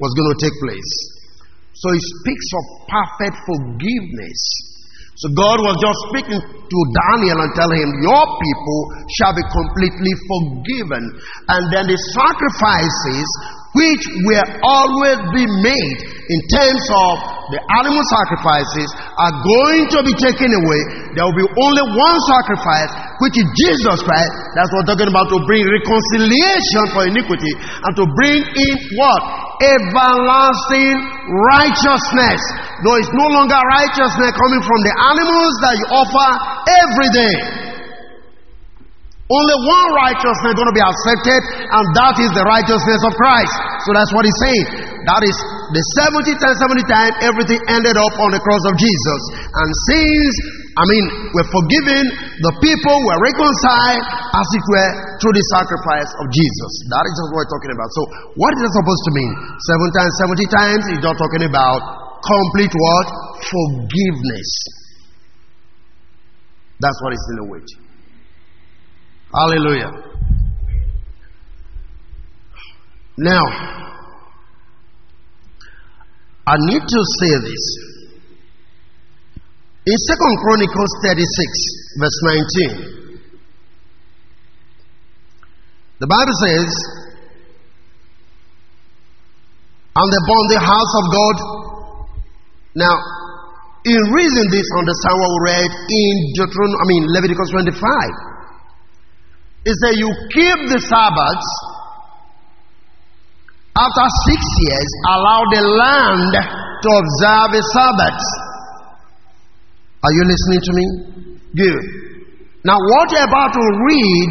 [0.00, 1.11] was going to take place.
[1.82, 4.38] So he speaks of perfect forgiveness.
[5.18, 6.78] So God was just speaking to
[7.10, 8.80] Daniel and telling him, Your people
[9.18, 11.02] shall be completely forgiven.
[11.50, 13.26] And then the sacrifices
[13.72, 17.12] which will always be made in terms of
[17.56, 20.80] the animal sacrifices are going to be taken away.
[21.16, 22.92] There will be only one sacrifice,
[23.24, 24.32] which is Jesus Christ.
[24.56, 29.51] That's what we're talking about to bring reconciliation for iniquity and to bring in what?
[29.62, 30.96] Everlasting
[31.54, 32.40] righteousness.
[32.82, 36.28] No, it's no longer righteousness coming from the animals that you offer
[36.66, 37.36] every day.
[39.32, 43.54] Only one righteousness is going to be accepted, and that is the righteousness of Christ.
[43.88, 44.66] So that's what he's saying.
[45.08, 45.36] That is
[45.72, 49.20] the 70 times, 70 times, everything ended up on the cross of Jesus.
[49.56, 50.34] And since,
[50.72, 51.04] I mean,
[51.36, 52.00] we're forgiven,
[52.40, 56.72] the people were reconciled, as it were, through the sacrifice of Jesus.
[56.88, 57.88] That is what we're talking about.
[57.92, 58.02] So,
[58.40, 59.32] what is it supposed to mean?
[59.68, 61.80] Seven times, 70 times, he's not talking about
[62.24, 63.06] complete what?
[63.44, 64.50] Forgiveness.
[66.80, 67.60] That's what in the way.
[69.28, 69.92] Hallelujah.
[73.18, 73.44] Now,
[76.48, 77.91] I need to say this.
[79.82, 81.26] In Second Chronicles 36,
[81.98, 82.18] verse
[82.70, 83.18] 19,
[85.98, 86.70] the Bible says,
[89.98, 91.34] And they burn the house of God.
[92.78, 92.94] Now,
[93.82, 99.66] in reading this, understand what we read in Deuteronomy, I mean Leviticus 25.
[99.66, 101.50] Is that you keep the Sabbaths.
[103.74, 108.22] After six years, allow the land to observe the Sabbath.
[110.02, 110.86] Are you listening to me?
[111.54, 111.82] Good.
[112.66, 114.30] Now, what you're about to read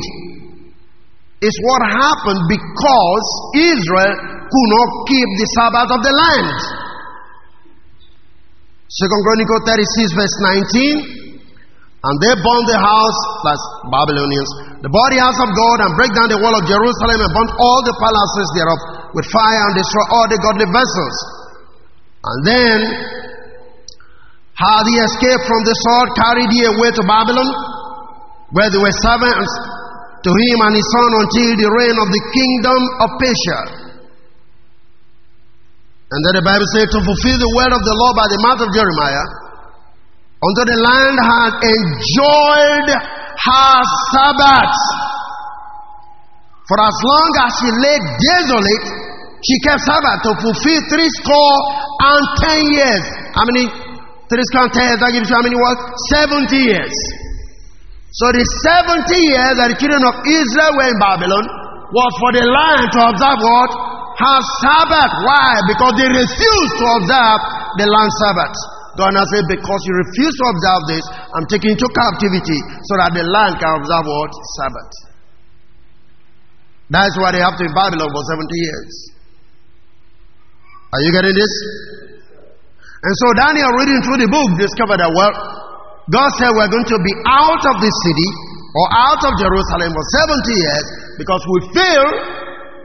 [1.41, 4.13] is what happened because Israel
[4.51, 6.59] could not keep the Sabbath of the land.
[8.91, 10.35] Second Chronicle 36, verse
[10.75, 11.21] 19.
[12.01, 13.61] And they burned the house, that's
[13.93, 14.49] Babylonians,
[14.81, 17.79] the body house of God, and break down the wall of Jerusalem and burn all
[17.85, 18.79] the palaces thereof
[19.13, 21.15] with fire and destroy all the godly vessels.
[22.25, 22.77] And then
[24.61, 27.49] had he escaped from the sword, carried ye away to Babylon,
[28.53, 29.51] where they were servants
[30.21, 33.59] to him and his son until the reign of the kingdom of Persia.
[36.11, 38.61] And then the Bible says, to fulfill the word of the Lord by the mouth
[38.61, 39.27] of Jeremiah,
[40.43, 43.75] until the land had enjoyed her
[44.13, 44.77] Sabbath.
[46.67, 48.85] For as long as she lay desolate,
[49.41, 51.57] she kept Sabbath to fulfill three score
[51.97, 53.03] and ten years.
[53.33, 53.90] How many?
[54.31, 54.95] Three ten.
[55.03, 55.79] That gives you how many words?
[56.07, 56.95] Seventy years.
[58.15, 61.45] So the 70 years that the children of Israel were in Babylon
[61.95, 63.71] was for the land to observe what?
[64.19, 65.13] Have Sabbath.
[65.23, 65.51] Why?
[65.71, 67.39] Because they refused to observe
[67.79, 68.55] the land Sabbath.
[68.99, 72.59] God has said, because you refuse to observe this, I'm taking you to captivity
[72.91, 74.31] so that the land can observe what?
[74.59, 74.91] Sabbath.
[76.91, 78.93] That's why they have to be in Babylon for 70 years.
[80.91, 82.10] Are you getting this?
[83.01, 85.33] And so Daniel reading through the book discovered that, well,
[86.13, 88.29] God said we're going to be out of this city
[88.77, 90.85] or out of Jerusalem for 70 years
[91.17, 92.05] because we feel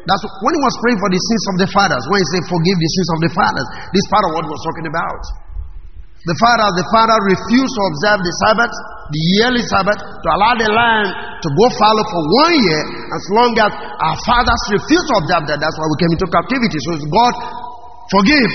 [0.07, 2.79] that's when he was praying for the sins of the fathers, when he said, Forgive
[2.79, 3.66] the sins of the fathers.
[3.90, 5.22] This part of what was talking about.
[6.31, 8.74] The father, the father refused to observe the Sabbath,
[9.11, 11.11] the yearly Sabbath, to allow the land
[11.42, 12.83] to go fallow for one year,
[13.14, 15.59] as long as our fathers refused to observe that.
[15.59, 16.79] That's why we came into captivity.
[16.83, 17.35] So it's God,
[18.11, 18.50] forgive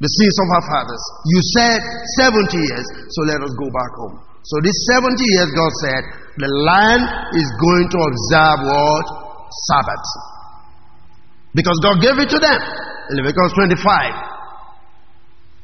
[0.00, 1.02] the sins of our fathers.
[1.28, 1.80] You said
[2.24, 4.16] 70 years, so let us go back home.
[4.48, 6.02] So this 70 years, God said,
[6.40, 7.04] the land
[7.36, 9.06] is going to observe what?
[9.68, 10.08] Sabbath.
[11.52, 12.60] Because God gave it to them.
[13.12, 13.76] Leviticus 25.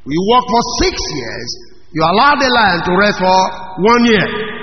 [0.04, 1.48] You work for six years,
[1.96, 3.40] you allow the land to rest for
[3.80, 4.55] one year.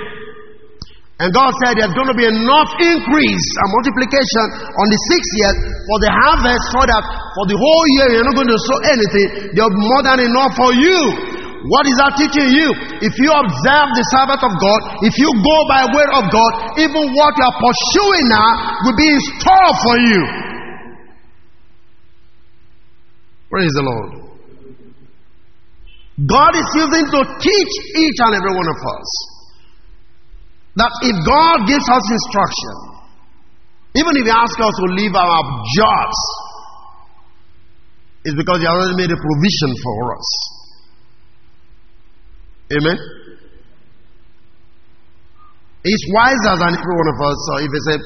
[1.24, 5.52] And God said there's going to be enough increase and multiplication on the sixth year
[5.88, 9.56] for the harvest so that for the whole year you're not going to sow anything.
[9.56, 11.00] There'll be more than enough for you.
[11.64, 12.68] What is that teaching you?
[13.00, 17.08] If you observe the Sabbath of God, if you go by word of God, even
[17.16, 20.20] what you are pursuing now will be in store for you.
[23.48, 24.10] Praise the Lord.
[26.20, 29.33] God is using to teach each and every one of us
[30.76, 32.74] that if God gives us instruction,
[33.94, 35.38] even if He asks us to leave our
[35.78, 36.18] jobs,
[38.26, 40.28] it's because He already made a provision for us.
[42.74, 42.98] Amen.
[45.84, 47.36] He's wiser than every one of us.
[47.38, 48.00] So if He said,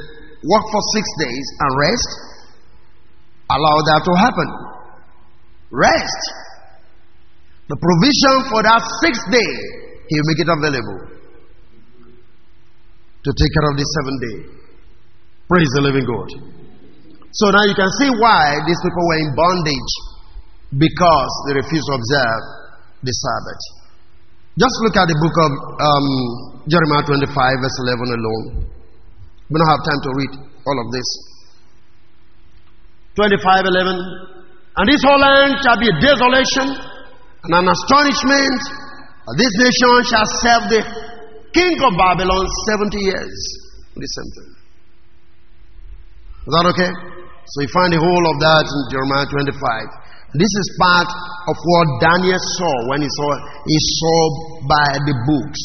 [0.45, 2.11] work for six days and rest,
[3.49, 4.49] allow that to happen.
[5.73, 6.23] Rest.
[7.73, 9.53] The provision for that sixth day,
[10.09, 11.18] He'll make it available
[13.25, 14.39] to take care of the seventh day.
[15.49, 16.29] Praise the living God.
[17.33, 19.93] So now you can see why these people were in bondage
[20.77, 22.43] because they refused to observe
[23.05, 23.63] the Sabbath.
[24.59, 25.51] Just look at the book of
[25.81, 26.07] um,
[26.67, 28.45] Jeremiah 25, verse 11 alone.
[29.49, 30.33] We don't have time to read
[30.67, 31.09] all of this.
[33.17, 33.39] 25,
[33.71, 34.39] 11.
[34.79, 38.61] And this whole land shall be a desolation and an astonishment.
[39.39, 40.81] This nation shall serve the
[41.53, 43.39] king of Babylon 70 years.
[43.95, 44.51] The same thing.
[46.49, 46.93] Is that okay?
[47.49, 50.37] So you find the whole of that in Jeremiah 25.
[50.37, 51.09] This is part
[51.49, 53.29] of what Daniel saw when he saw
[53.65, 54.21] he saw
[54.69, 55.63] by the books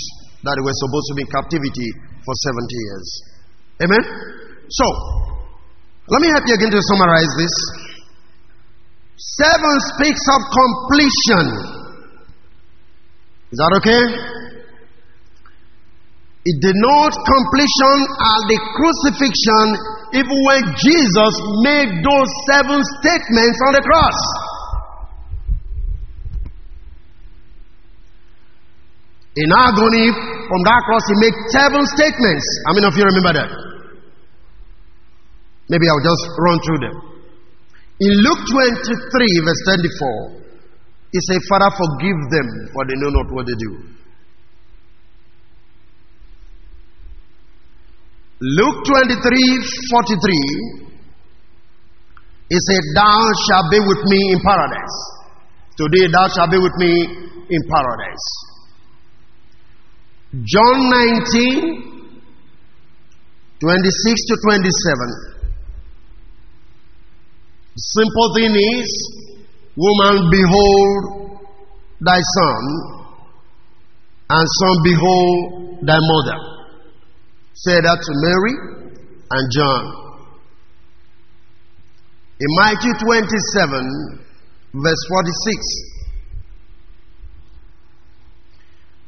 [0.47, 1.89] that were supposed to be in captivity
[2.23, 3.07] for 70 years.
[3.83, 4.03] Amen?
[4.71, 4.87] So,
[6.07, 7.55] let me help you again to summarize this.
[9.19, 11.45] Seven speaks of completion.
[13.51, 14.03] Is that okay?
[16.43, 19.65] It denotes completion at the crucifixion,
[20.11, 24.19] even when Jesus made those seven statements on the cross.
[29.39, 32.45] In agony, from that cross, he made seven statements.
[32.67, 33.49] How many of you remember that?
[35.71, 36.95] Maybe I'll just run through them.
[38.03, 40.43] In Luke 23, verse 24,
[41.07, 44.02] he said, Father, forgive them, for they know not what they do.
[48.43, 50.83] Luke 23 43,
[52.51, 54.97] he said, Thou shalt be with me in paradise.
[55.77, 57.07] Today thou shalt be with me
[57.49, 58.27] in paradise.
[60.43, 61.93] John 19
[63.63, 65.39] 26 to 27.
[67.75, 68.91] The simple thing is,
[69.77, 71.39] woman, behold
[72.01, 72.63] thy son,
[74.35, 76.52] and son, behold thy mother.
[77.53, 78.55] Say that to Mary
[79.29, 79.83] and John.
[82.39, 84.19] In Matthew 27,
[84.73, 85.93] verse 46.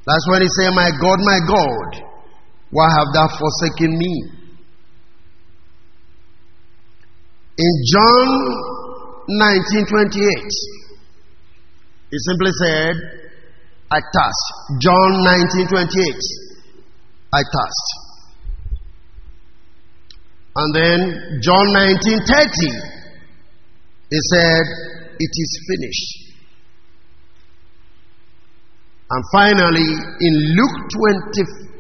[0.06, 2.06] That's when he said, My God, my God,
[2.70, 4.14] why have thou forsaken me?
[7.58, 8.28] In John
[9.30, 10.22] 19:28,
[12.12, 12.96] he simply said,
[13.90, 14.46] I thirst.
[14.82, 15.88] John 19:28,
[17.34, 18.05] I thirst.
[20.56, 21.00] And then
[21.42, 22.96] John 19:30,
[24.10, 24.64] he said,
[25.20, 26.26] It is finished.
[29.12, 29.92] And finally,
[30.22, 30.78] in Luke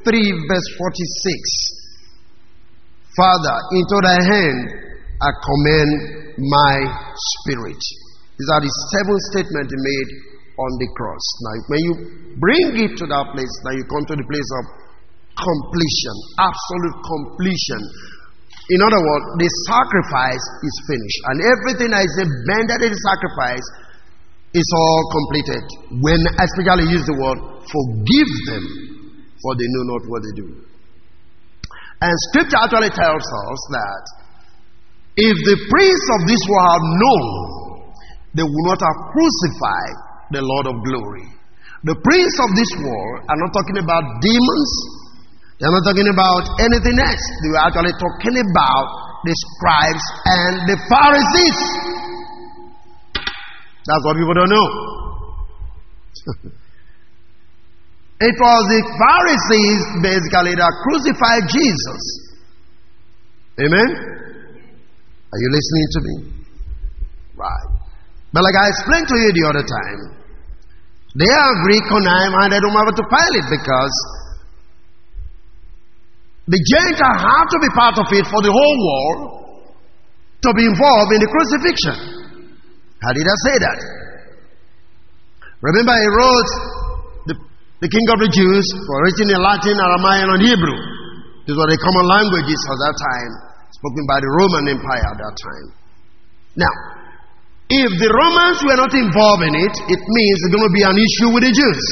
[0.05, 1.75] 23, verse 46,
[3.17, 4.85] Father, into thy hand
[5.23, 6.75] I commend my
[7.15, 7.79] spirit.
[8.35, 10.09] These are the seven statements he made
[10.59, 11.25] on the cross.
[11.39, 11.93] Now, when you
[12.35, 14.63] bring it to that place, now you come to the place of
[15.39, 17.81] completion, absolute completion.
[18.65, 23.67] In other words, the sacrifice is finished, and everything that is abandoned in the sacrifice
[24.57, 25.63] is all completed.
[26.01, 27.39] When I especially use the word
[27.69, 28.65] forgive them,
[29.37, 30.47] for they know not what they do.
[32.01, 34.03] And scripture actually tells us that
[35.15, 37.25] if the priests of this world had known,
[38.33, 39.95] they would not have crucified
[40.33, 41.27] the Lord of glory.
[41.85, 44.71] The priests of this world are not talking about demons,
[45.59, 47.23] they're not talking about anything else.
[47.39, 48.87] They were actually talking about
[49.23, 51.59] the scribes and the Pharisees.
[53.87, 54.67] That's what people don't know.
[58.27, 62.03] it was the Pharisees basically that crucified Jesus.
[63.63, 63.89] Amen.
[65.31, 66.15] Are you listening to me?
[67.39, 67.67] Right.
[68.35, 69.99] But like I explained to you the other time,
[71.15, 73.95] they agree, connive, and they don't have to Pilate because
[76.45, 79.19] the Gentiles have to be part of it for the whole world
[80.45, 81.95] to be involved in the crucifixion.
[83.01, 83.79] How did I say that?
[85.65, 86.51] Remember, he wrote
[87.25, 87.35] the,
[87.81, 90.79] the King of the Jews for written in Latin, Aramaic, and Hebrew.
[91.49, 93.33] These were the common languages for that time
[93.73, 95.67] spoken by the Roman Empire at that time.
[96.61, 96.73] Now,
[97.69, 100.97] if the Romans were not involved in it, it means it's going to be an
[100.97, 101.85] issue with the Jews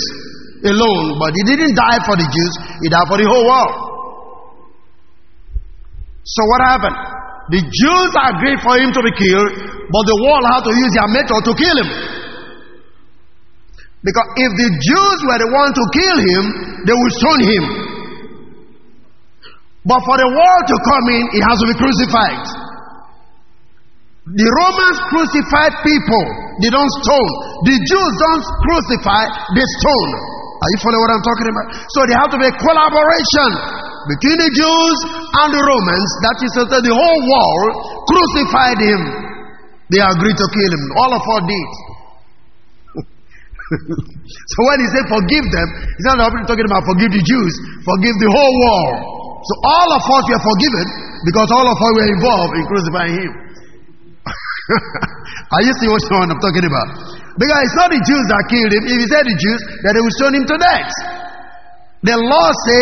[0.70, 1.18] alone.
[1.18, 2.54] But he didn't die for the Jews,
[2.86, 3.93] he died for the whole world.
[6.24, 6.98] So what happened?
[7.52, 9.52] The Jews agreed for him to be killed,
[9.92, 11.90] but the world had to use their method to kill him.
[14.04, 16.44] Because if the Jews were the ones to kill him,
[16.88, 17.64] they would stone him.
[19.84, 22.44] But for the world to come in, he has to be crucified.
[24.24, 26.26] The Romans crucified people,
[26.64, 27.32] they don't stone.
[27.68, 30.33] The Jews don't crucify, they stone.
[30.64, 31.66] Are you following what I'm talking about?
[31.92, 33.50] So there have to be a collaboration
[34.16, 34.98] between the Jews
[35.44, 36.10] and the Romans.
[36.24, 37.72] That is to say, the whole world
[38.08, 39.02] crucified him.
[39.92, 40.84] They agreed to kill him.
[40.96, 41.70] All of us did.
[44.56, 45.68] so when he said forgive them,
[46.00, 47.54] he's not talking about forgive the Jews,
[47.84, 48.98] forgive the whole world.
[49.44, 50.88] So all of us were forgiven
[51.28, 53.32] because all of us were involved in crucifying him.
[55.54, 56.90] Are you see what I'm talking about?
[57.36, 58.84] Because it's not the Jews that killed him.
[58.88, 60.92] If he said the Jews, then they would stone him to death.
[62.04, 62.82] The law say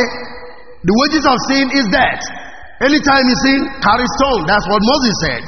[0.85, 2.21] the wages of sin is death.
[2.81, 4.41] Anytime you sin, carry stone.
[4.49, 5.41] That's what Moses said.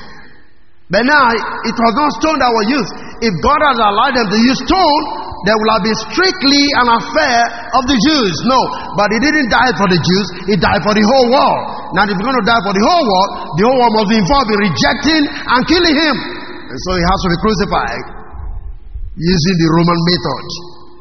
[0.92, 2.92] But now it was not stone that was used.
[3.24, 5.04] If God had allowed them to use stone,
[5.48, 7.40] there will have been strictly an affair
[7.76, 8.34] of the Jews.
[8.48, 8.60] No,
[8.96, 11.62] but he didn't die for the Jews, he died for the whole world.
[12.00, 13.30] Now, if he's going to die for the whole world,
[13.60, 16.16] the whole world must be involved in rejecting and killing him.
[16.68, 18.06] And so he has to be crucified
[19.20, 20.46] using the Roman method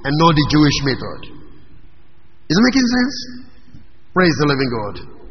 [0.04, 1.20] and not the Jewish method.
[2.50, 3.16] Is it making sense?
[4.12, 5.21] Praise the living God.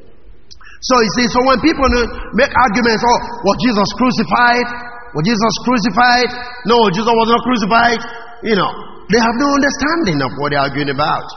[0.81, 1.85] So you see, so when people
[2.33, 4.67] make arguments, oh, was Jesus crucified?
[5.13, 6.29] Was Jesus crucified?
[6.65, 8.01] No, Jesus was not crucified.
[8.41, 8.71] You know,
[9.13, 11.27] they have no understanding of what they're arguing about.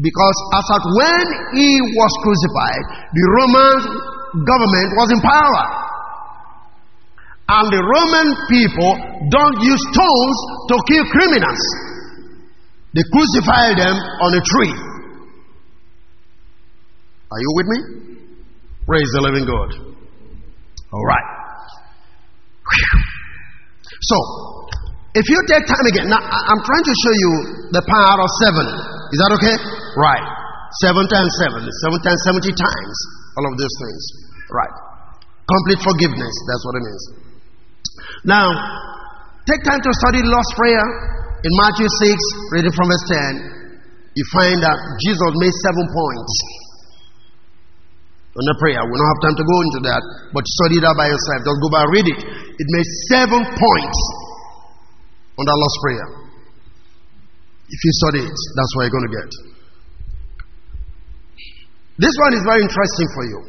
[0.00, 1.24] Because as at when
[1.56, 1.68] he
[2.00, 3.76] was crucified, the Roman
[4.40, 5.64] government was in power.
[7.48, 8.92] And the Roman people
[9.28, 10.36] don't use stones
[10.72, 11.62] to kill criminals.
[12.96, 14.95] They crucify them on a tree.
[17.26, 17.78] Are you with me?
[18.86, 19.70] Praise the living God.
[20.94, 21.28] All right.
[24.06, 24.16] So,
[25.18, 27.32] if you take time again, now I'm trying to show you
[27.74, 28.66] the power of seven.
[29.10, 29.56] Is that okay?
[29.98, 30.26] Right.
[30.86, 31.66] Seven times seven.
[31.82, 32.96] Seven times seventy times.
[33.38, 34.02] All of those things.
[34.54, 34.74] Right.
[35.50, 36.34] Complete forgiveness.
[36.46, 37.04] That's what it means.
[38.26, 38.46] Now,
[39.50, 40.82] take time to study the Lord's Prayer
[41.46, 46.34] In Matthew 6, reading from verse 10, you find that Jesus made seven points
[48.36, 48.84] on the prayer.
[48.84, 50.02] We don't have time to go into that,
[50.36, 51.40] but study that by yourself.
[51.40, 52.20] Just go by read it.
[52.20, 54.00] It made seven points
[55.40, 56.08] on that Lord's Prayer.
[57.66, 59.30] If you study it, that's what you're going to get.
[61.96, 63.40] This one is very interesting for you.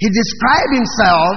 [0.00, 1.36] He described himself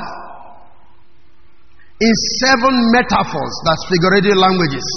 [1.99, 2.13] in
[2.47, 4.88] seven metaphors, that's figurative languages.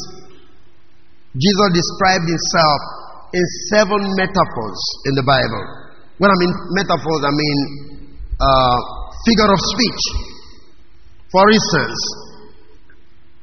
[1.34, 2.80] Jesus described himself
[3.34, 3.44] in
[3.74, 5.79] seven metaphors in the Bible.
[6.20, 7.58] When I mean metaphors, I mean
[8.36, 8.78] uh,
[9.24, 10.02] figure of speech.
[11.32, 12.00] For instance,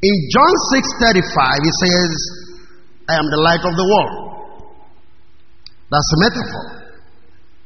[0.05, 2.11] in John 6:35, he says,
[3.09, 4.15] "I am the light of the world."
[5.89, 6.65] That's a metaphor.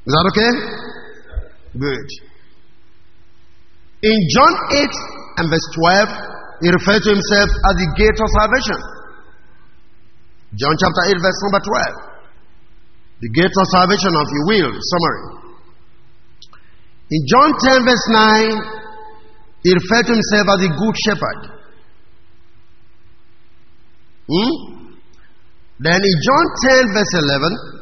[0.08, 0.52] Is that okay?
[1.76, 2.08] Good.
[4.04, 4.88] In John 8
[5.38, 6.08] and verse 12,
[6.62, 8.80] he referred to himself as the gate of salvation.
[10.56, 12.11] John chapter 8, verse number 12.
[13.22, 15.24] The gate of salvation, if you will, summary.
[17.12, 18.82] In John 10, verse 9,
[19.62, 21.40] he referred to himself as the good shepherd.
[24.26, 24.54] Hmm?
[25.86, 26.46] Then in John
[26.82, 27.82] 10, verse 11,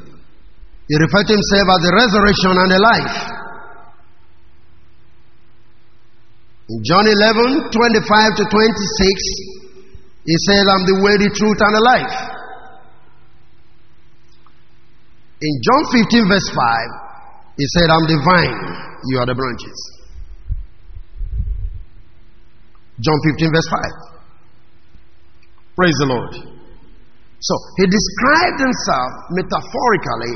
[0.91, 3.17] he referred to himself as the resurrection and the life.
[6.67, 9.59] In John 11, 25 to 26,
[10.25, 12.38] he says, I'm the way, the truth, and the life.
[15.41, 16.63] In John 15, verse 5,
[17.55, 18.59] he said, I'm the vine,
[19.07, 19.79] you are the branches.
[22.99, 24.19] John 15, verse 5.
[25.75, 26.33] Praise the Lord.
[27.39, 30.35] So he described himself metaphorically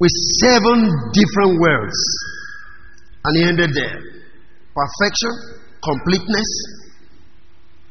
[0.00, 0.10] with
[0.42, 1.94] seven different words.
[3.24, 4.16] And he ended there
[4.76, 5.32] perfection,
[5.82, 6.50] completeness,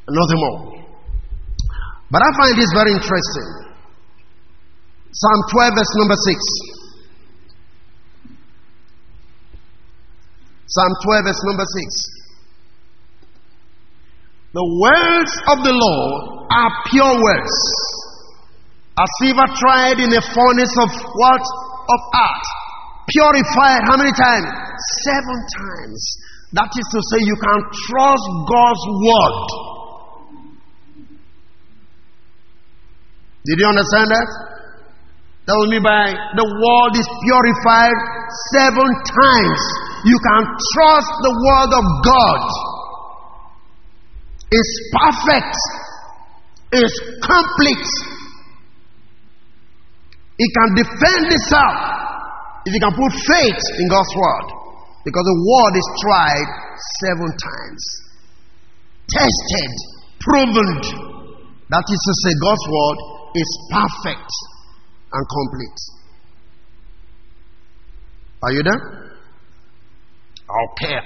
[0.05, 0.86] and nothing more.
[2.11, 3.64] But I find this very interesting.
[5.16, 6.36] Psalm 12, verse number 6.
[10.68, 12.20] Psalm 12, verse number 6.
[14.59, 17.55] The words of the Lord are pure words,
[18.99, 21.43] as silver tried in a furnace of what?
[21.86, 22.45] Of art.
[23.07, 24.51] Purified how many times?
[25.07, 26.01] Seven times.
[26.59, 29.47] That is to say, you can trust God's word.
[33.45, 34.55] Did you understand that?
[35.46, 37.98] That was me by the word is purified
[38.58, 39.62] seven times.
[40.10, 40.41] You can
[40.74, 42.41] trust the word of God.
[44.50, 45.54] It's perfect.
[46.74, 47.89] It's complete.
[50.41, 51.78] It can defend itself
[52.66, 54.48] if you can put faith in God's word.
[55.06, 56.50] Because the word is tried
[57.06, 57.84] seven times,
[59.14, 59.74] tested,
[60.26, 60.74] proven.
[61.70, 62.98] That is to say, God's word
[63.38, 64.34] is perfect
[65.14, 65.80] and complete.
[68.43, 68.82] Are you there?
[70.45, 70.99] Okay.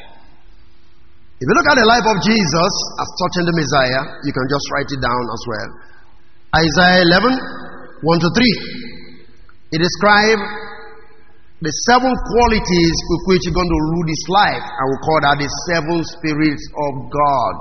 [1.39, 4.65] If you look at the life of Jesus as touching the Messiah, you can just
[4.75, 5.69] write it down as well.
[6.59, 8.99] Isaiah 11, 1 to 3.
[9.71, 10.43] It describes
[11.63, 14.65] the seven qualities with which you're going to rule this life.
[14.67, 17.59] I will call that the seven spirits of God.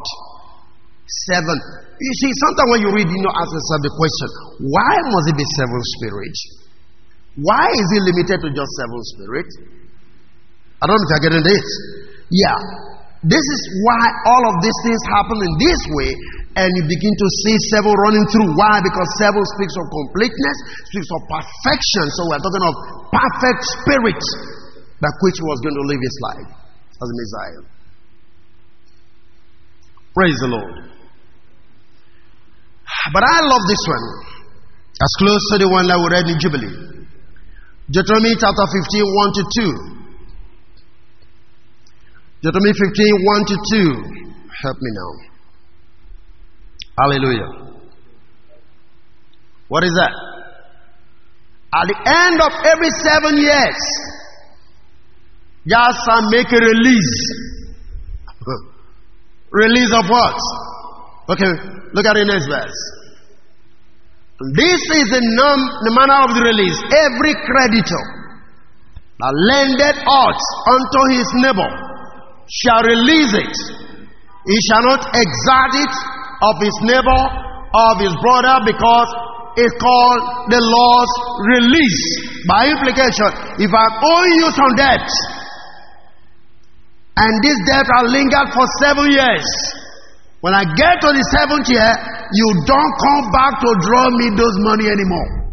[1.08, 1.56] Seven.
[1.96, 4.28] You see, sometimes when you read, you know, ask yourself the question,
[4.68, 6.40] why must it be seven spirits?
[7.40, 9.52] Why is it limited to just seven spirits?
[10.78, 11.66] I don't know if you're getting this.
[12.28, 12.58] Yeah.
[13.24, 16.10] This is why all of these things happen in this way
[16.60, 18.54] and you begin to see seven running through.
[18.54, 18.78] Why?
[18.82, 20.56] Because seven speaks of completeness,
[20.92, 22.04] speaks of perfection.
[22.14, 22.74] So we're talking of
[23.10, 24.22] perfect spirit
[25.02, 26.48] by which he was going to live his life
[27.00, 27.62] as a Messiah.
[30.14, 30.97] Praise the Lord.
[33.12, 34.04] But I love this one.
[35.00, 36.88] As close to the one that we read in Jubilee.
[37.88, 39.88] Deuteronomy chapter 15, 1 to 2.
[42.42, 44.28] Deuteronomy 15, 1 to 2.
[44.60, 45.12] Help me now.
[47.00, 47.48] Hallelujah.
[49.68, 50.12] What is that?
[51.72, 53.78] At the end of every seven years,
[55.68, 57.14] Yasa make a release.
[59.52, 60.36] release of what?
[61.30, 61.52] Okay,
[61.92, 62.97] look at the next verse.
[64.38, 66.78] This is the, the manner of the release.
[66.94, 68.04] Every creditor
[69.18, 70.38] that lended aught
[70.70, 71.70] unto his neighbor
[72.46, 73.54] shall release it.
[74.46, 75.94] He shall not exact it
[76.46, 77.22] of his neighbor,
[77.74, 79.10] of his brother, because
[79.58, 80.22] it's called
[80.54, 81.14] the Lord's
[81.58, 82.02] release.
[82.46, 85.02] By implication, if I owe you some debt,
[87.18, 89.50] and this debt has lingered for seven years,
[90.40, 91.90] When I get to the seventh year,
[92.30, 95.50] you don't come back to draw me those money anymore.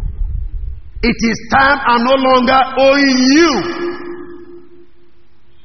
[1.02, 3.52] It is time I'm no longer owing you.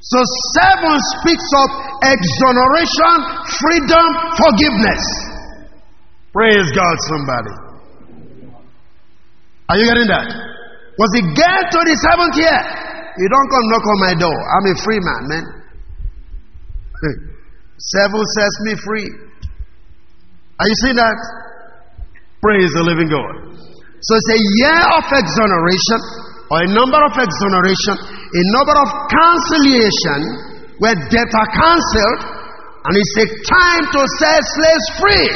[0.01, 0.19] So
[0.57, 1.69] seven speaks of
[2.01, 3.13] exoneration,
[3.61, 4.07] freedom,
[4.41, 5.03] forgiveness.
[6.33, 7.53] Praise God, somebody.
[9.69, 10.25] Are you getting that?
[10.97, 12.59] Was it get to the seventh year?
[13.21, 14.33] You don't come knock on my door.
[14.33, 15.45] I'm a free man, man.
[17.81, 19.09] Seven sets me free.
[20.61, 21.17] Are you seeing that?
[22.37, 23.57] Praise the living God.
[23.57, 25.99] So it's a year of exoneration,
[26.53, 30.19] or a number of exoneration, a number of cancellation,
[30.77, 32.21] where debts are cancelled,
[32.85, 35.29] and it's a time to set slaves free.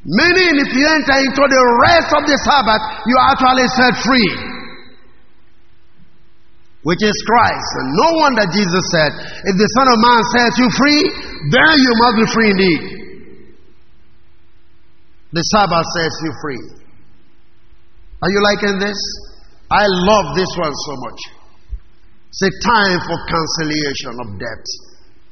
[0.00, 1.62] Meaning, if you enter into the
[1.92, 4.55] rest of the Sabbath, you are actually set free
[6.86, 7.70] which is Christ.
[7.82, 9.10] And no wonder Jesus said,
[9.42, 11.02] If the Son of Man sets you free,
[11.50, 12.82] then you must be free indeed.
[15.34, 16.62] The Sabbath sets you free.
[18.22, 18.94] Are you liking this?
[19.66, 21.20] I love this one so much.
[22.30, 24.64] It's a time for cancellation of debt.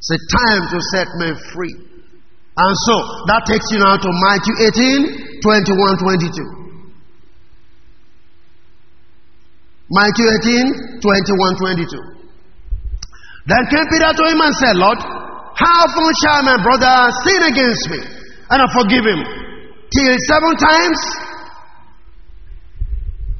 [0.02, 1.70] It's a time to set men free.
[1.70, 2.94] And so
[3.30, 6.63] that takes you now to Matthew 18 21 22.
[9.94, 11.86] Matthew 18, 21, 22.
[13.46, 14.98] Then came Peter to him and said, Lord,
[15.54, 19.22] how often shall my brother sin against me and I forgive him?
[19.94, 20.98] Till seven times?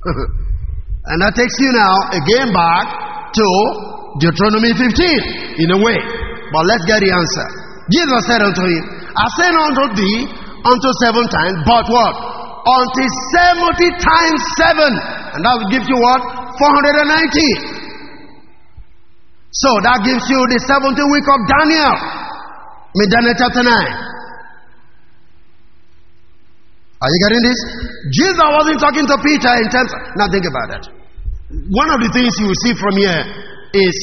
[1.11, 3.46] and that takes you now again back to
[4.22, 5.98] Deuteronomy 15 in a way.
[6.55, 7.46] But let's get the answer.
[7.90, 10.30] Jesus said unto him, I say unto thee
[10.62, 12.44] unto seven times, but what?
[12.64, 14.88] until 70 times 7.
[15.36, 16.22] And that will give you what?
[16.59, 17.84] 490.
[19.55, 21.94] So that gives you the 70th week of Daniel.
[22.94, 23.70] In Daniel chapter 9.
[27.05, 27.61] Are you getting this?
[28.16, 30.84] Jesus wasn't talking to Peter in terms of, now think about that.
[31.70, 33.20] One of the things you will see from here
[33.76, 33.96] is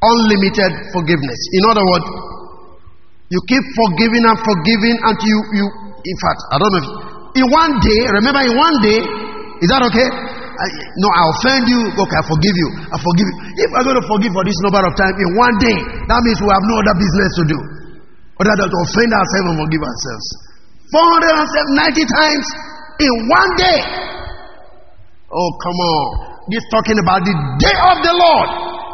[0.00, 1.40] unlimited forgiveness.
[1.52, 2.06] In other words,
[3.28, 5.66] you keep forgiving and forgiving until you, you
[6.06, 6.88] in fact, I don't know if
[7.36, 8.98] in one day, remember in one day,
[9.60, 10.08] is that okay?
[10.56, 11.80] I, no, I offend you.
[11.92, 12.68] Okay, I forgive you.
[12.88, 13.36] I forgive you.
[13.60, 15.78] If I'm going to forgive for this number of time in one day,
[16.08, 17.58] that means we have no other business to do
[18.40, 20.26] other than to offend ourselves and forgive ourselves.
[20.92, 22.46] 490 times
[23.00, 23.80] in one day.
[25.28, 26.04] Oh, come on.
[26.52, 28.48] This talking about the day of the Lord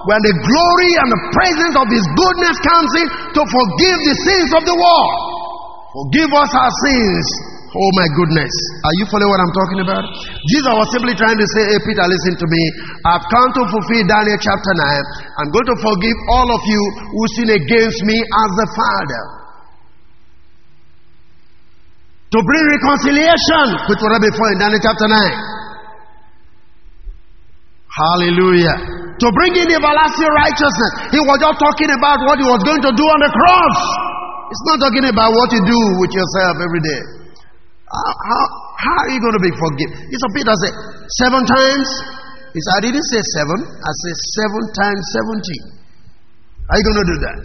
[0.09, 3.07] when the glory and the presence of His goodness comes in
[3.39, 5.13] to forgive the sins of the world.
[5.93, 7.27] Forgive us our sins
[7.73, 8.53] Oh my goodness.
[8.85, 10.05] Are you following what I'm talking about?
[10.45, 12.62] Jesus was simply trying to say, Hey Peter, listen to me.
[13.09, 15.41] I've come to fulfill Daniel chapter 9.
[15.41, 16.83] I'm going to forgive all of you
[17.16, 19.23] who sin against me as the Father.
[22.37, 25.16] To bring reconciliation, which was before in Daniel chapter 9.
[27.89, 28.77] Hallelujah.
[29.16, 30.93] To bring in everlasting righteousness.
[31.09, 33.81] He was just talking about what he was going to do on the cross.
[34.53, 37.22] It's not talking about what you do with yourself every day.
[37.93, 38.43] How, how,
[38.80, 40.09] how are you going to be forgiven?
[40.09, 40.74] It's a Peter said,
[41.20, 41.88] seven times.
[42.57, 43.59] He said, I didn't say seven.
[43.64, 45.59] I said seven times seventy.
[46.72, 47.43] Are you going to do that?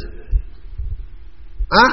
[1.68, 1.92] Huh?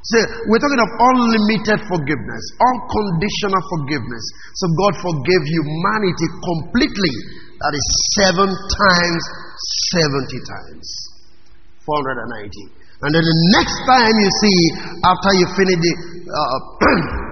[0.00, 4.24] Say, we're talking of unlimited forgiveness, unconditional forgiveness.
[4.56, 7.14] So God forgave humanity completely.
[7.60, 7.86] That is
[8.16, 9.22] seven times,
[9.92, 10.86] seventy times.
[11.84, 12.80] 490.
[13.02, 14.58] And then the next time you see,
[15.08, 15.92] after you finish the
[16.30, 16.58] uh,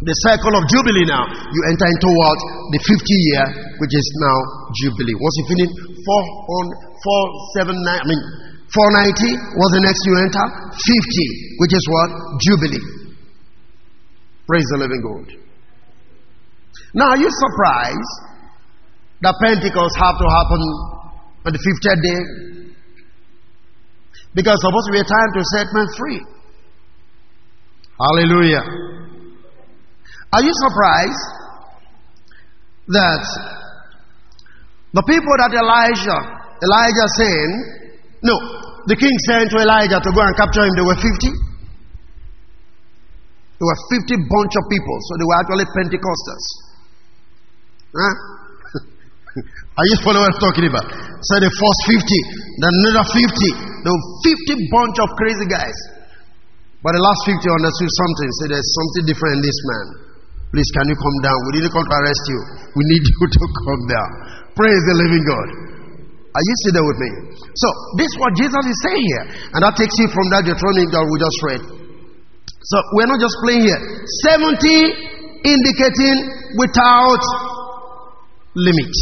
[0.00, 2.40] the cycle of Jubilee now, you enter into what?
[2.72, 3.44] The 50 year,
[3.84, 4.38] which is now
[4.80, 5.12] Jubilee.
[5.12, 8.16] Once you finish 4, 479, I mean,
[8.72, 10.40] 490, what's the next you enter?
[10.72, 12.08] 50, which is what?
[12.40, 12.80] Jubilee.
[14.48, 15.36] Praise the living God.
[16.96, 18.40] Now, are you surprised
[19.20, 20.60] that Pentecost have to happen
[21.44, 22.20] on the 50th day?
[24.32, 26.24] Because supposed to be a time to set men free.
[28.00, 28.64] Hallelujah.
[30.30, 31.24] Are you surprised
[32.86, 33.24] that
[34.94, 36.20] the people that Elijah,
[36.62, 37.50] Elijah saying,
[38.22, 38.34] no,
[38.86, 41.10] the king sent to Elijah to go and capture him, there were 50?
[43.58, 46.44] There were 50 bunch of people, so they were actually Pentecostals.
[47.90, 48.14] Huh?
[49.82, 50.86] Are you following what I'm talking about?
[51.26, 52.06] So the first 50,
[52.62, 53.20] then another 50.
[53.82, 55.78] There were 50 bunch of crazy guys.
[56.80, 60.09] But the last 50 understood something, said there's something different in this man.
[60.50, 61.38] Please, can you come down?
[61.46, 62.40] We didn't come to arrest you.
[62.74, 64.10] We need you to come down.
[64.58, 65.48] Praise the living God.
[66.30, 67.10] Are you sitting there with me?
[67.54, 69.24] So, this is what Jesus is saying here.
[69.54, 71.62] And that takes you from that Deuteronomy that we just read.
[72.66, 73.80] So, we're not just playing here.
[74.30, 75.10] 70
[75.46, 76.16] indicating
[76.58, 77.22] without
[78.58, 78.94] limit.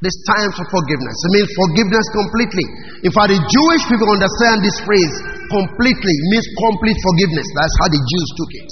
[0.00, 1.16] This time for forgiveness.
[1.28, 2.66] It means forgiveness completely.
[3.04, 5.14] In fact, the Jewish people understand this phrase
[5.50, 6.14] completely.
[6.30, 7.46] Means complete forgiveness.
[7.58, 8.70] That's how the Jews took it.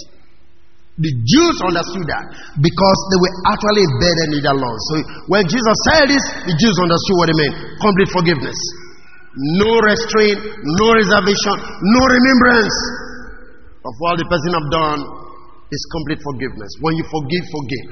[0.99, 2.27] The Jews understood that
[2.59, 4.75] because they were actually embedded in their law.
[4.91, 4.95] So
[5.31, 8.59] when Jesus said this, the Jews understood what it meant complete forgiveness.
[9.63, 11.55] No restraint, no reservation,
[11.87, 12.77] no remembrance
[13.87, 15.01] of what the person have done
[15.71, 16.71] is complete forgiveness.
[16.83, 17.89] When you forgive, forgive.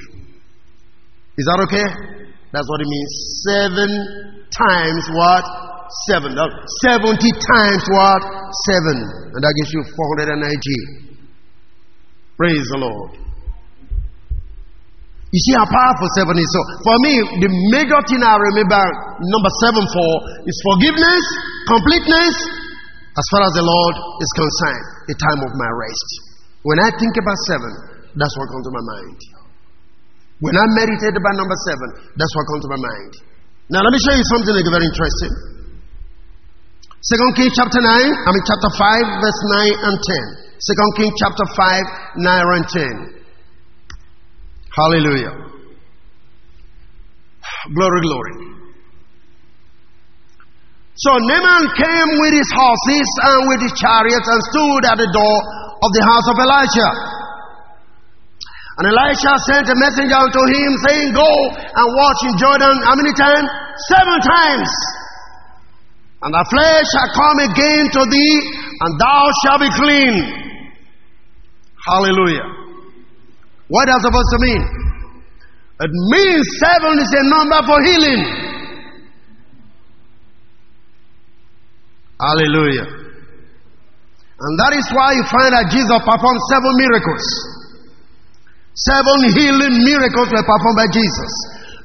[1.39, 1.87] Is that okay?
[2.51, 3.13] That's what it means.
[3.47, 3.91] Seven
[4.51, 5.45] times what?
[6.11, 6.35] Seven.
[6.35, 8.23] 70 times what?
[8.67, 8.99] Seven.
[9.31, 11.06] And that gives you 490.
[12.37, 13.16] Praise the Lord.
[15.32, 16.49] You see how powerful seven is.
[16.49, 17.14] So, for me,
[17.45, 18.80] the major thing I remember
[19.20, 20.12] number seven for
[20.45, 21.24] is forgiveness,
[21.66, 22.34] completeness,
[23.16, 26.09] as far as the Lord is concerned, the time of my rest.
[26.62, 27.72] When I think about seven,
[28.16, 29.18] that's what comes to my mind.
[30.45, 33.12] When I meditate about number seven, that's what comes to my mind.
[33.72, 35.32] Now, let me show you something like very interesting.
[37.03, 40.47] Second Kings chapter 9, I mean chapter 5, verse 9 and 10.
[40.59, 43.17] Second Kings chapter 5, 9 and 10.
[44.77, 45.35] Hallelujah.
[47.75, 48.35] Glory, glory.
[50.97, 55.37] So Naaman came with his horses and with his chariots and stood at the door
[55.77, 56.93] of the house of Elijah.
[58.77, 62.77] And Elisha sent a messenger unto him, saying, Go and watch in Jordan.
[62.85, 63.49] How many times?
[63.89, 64.71] Seven times.
[66.21, 68.37] And the flesh shall come again to thee,
[68.81, 70.46] and thou shalt be clean.
[71.87, 72.47] Hallelujah.
[73.70, 74.62] What does supposed to mean?
[75.78, 78.22] It means seven is a number for healing.
[82.18, 82.87] Hallelujah.
[84.37, 87.24] And that is why you find that Jesus performed seven miracles.
[88.74, 91.32] Seven healing miracles were performed by Jesus.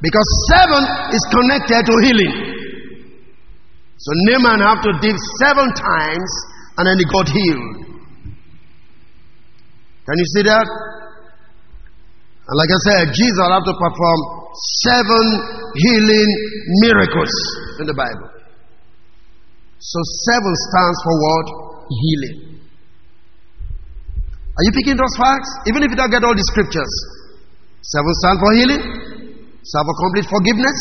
[0.02, 0.82] Because seven
[1.14, 2.34] is connected to healing.
[4.02, 6.32] So Naaman had to dip seven times
[6.82, 7.91] and then he got healed.
[10.06, 10.68] Can you see that?
[12.52, 14.20] And like I said, Jesus have to perform
[14.84, 15.26] seven
[15.78, 16.30] healing
[16.84, 17.34] miracles
[17.80, 18.30] in the Bible.
[19.80, 20.00] So
[20.30, 21.46] seven stands for what?
[21.90, 22.38] Healing.
[24.52, 25.50] Are you picking those facts?
[25.66, 26.92] Even if you don't get all the scriptures.
[27.82, 28.84] Seven stand for healing,
[29.66, 30.78] stand for complete forgiveness.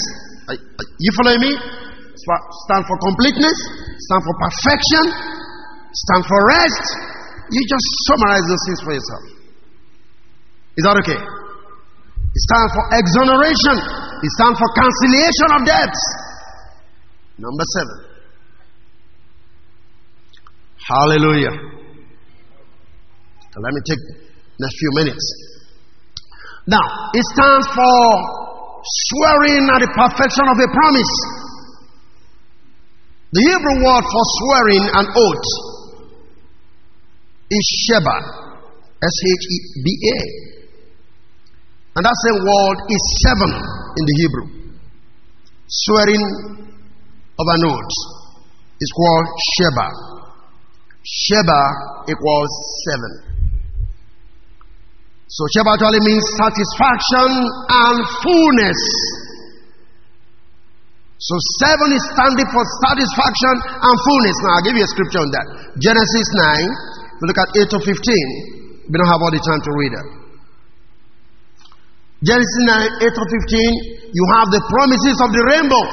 [0.53, 0.59] Are,
[1.01, 1.53] you following me?
[2.69, 3.57] Stand for completeness,
[4.05, 5.05] stand for perfection,
[5.97, 6.85] stand for rest.
[7.51, 9.25] You just summarize those things for yourself.
[10.79, 11.19] Is that okay?
[11.19, 13.77] It stands for exoneration.
[14.23, 16.01] It stands for cancellation of debts.
[17.43, 17.97] Number seven.
[20.79, 21.55] Hallelujah.
[23.51, 24.03] Let me take
[24.63, 25.25] next few minutes.
[26.71, 27.99] Now, it stands for
[29.11, 31.13] swearing at the perfection of a promise.
[33.35, 35.80] The Hebrew word for swearing an oath
[37.51, 38.17] is Sheba,
[39.03, 40.21] S H E B A.
[41.97, 44.47] And that same word is seven in the Hebrew.
[45.67, 46.25] Swearing
[47.35, 47.95] of an oath
[48.81, 49.27] is called
[49.59, 49.89] Sheba.
[51.03, 51.63] Sheba
[52.07, 52.53] equals
[52.87, 53.13] seven.
[55.27, 57.31] So Sheba actually means satisfaction
[57.71, 58.81] and fullness.
[61.21, 64.37] So seven is standing for satisfaction and fullness.
[64.43, 65.47] Now I'll give you a scripture on that.
[65.79, 67.00] Genesis 9.
[67.21, 68.89] We look at 8 to 15.
[68.89, 70.07] We don't have all the time to read it.
[72.25, 74.13] Genesis 9, 8 to 15.
[74.13, 75.85] You have the promises of the rainbow.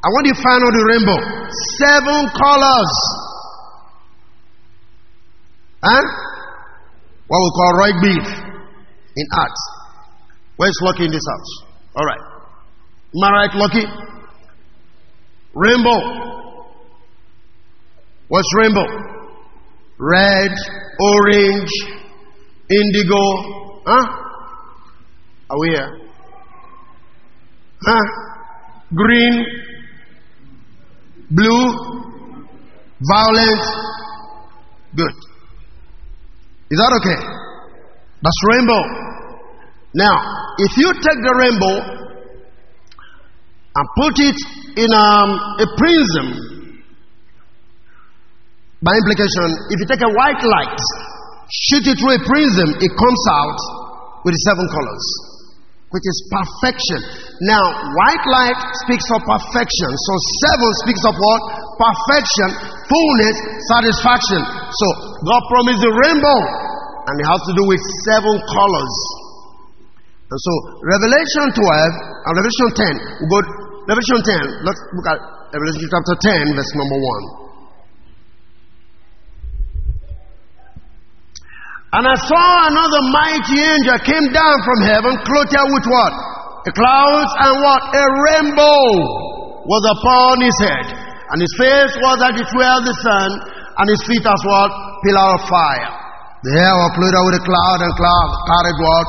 [0.00, 1.18] I want you to find out the rainbow.
[1.78, 2.94] Seven colors.
[5.82, 6.30] Huh?
[7.30, 8.26] what we call right beef
[9.16, 9.56] in art.
[10.56, 11.50] Where's Lucky in this house?
[11.94, 12.20] All right.
[13.14, 13.86] Am I right, Lucky?
[15.54, 15.98] Rainbow.
[18.26, 19.19] What's rainbow?
[20.00, 20.50] Red,
[20.98, 21.68] orange,
[22.70, 23.20] indigo.
[23.84, 24.06] Huh?
[25.50, 26.00] Are we here?
[27.82, 28.04] Huh?
[28.94, 29.44] Green,
[31.30, 31.64] blue,
[33.00, 33.62] violet.
[34.96, 35.14] Good.
[36.70, 37.20] Is that okay?
[38.22, 38.82] That's rainbow.
[39.94, 40.16] Now,
[40.58, 41.76] if you take the rainbow
[43.74, 44.38] and put it
[44.76, 45.30] in um,
[45.60, 46.59] a prism,
[48.80, 50.80] by implication, if you take a white light,
[51.68, 53.60] shoot it through a prism, it comes out
[54.24, 55.30] with seven colors.
[55.90, 57.02] which is perfection.
[57.50, 57.62] Now,
[57.98, 59.90] white light speaks of perfection.
[59.90, 60.12] So
[60.46, 61.40] seven speaks of what?
[61.82, 62.48] Perfection,
[62.86, 63.36] fullness,
[63.74, 64.38] satisfaction.
[64.70, 64.86] So
[65.26, 66.38] God promised the rainbow,
[67.10, 68.94] and it has to do with seven colors.
[70.30, 70.52] And so
[70.86, 73.38] Revelation 12 and Revelation 10, we go
[73.90, 74.18] Revelation
[74.62, 74.62] 10.
[74.62, 75.18] Let's look at
[75.50, 77.49] Revelation chapter 10, verse number 1.
[81.90, 86.14] And I saw another mighty angel came down from heaven, clothed with what?
[86.62, 87.82] A clouds and what?
[87.90, 88.86] A rainbow
[89.66, 90.86] was upon his head.
[91.34, 93.30] And his face was as it were the sun,
[93.74, 94.70] and his feet as what?
[95.02, 95.90] Pillar of fire.
[96.46, 99.08] The hair was clothed with a cloud, and cloud carried what?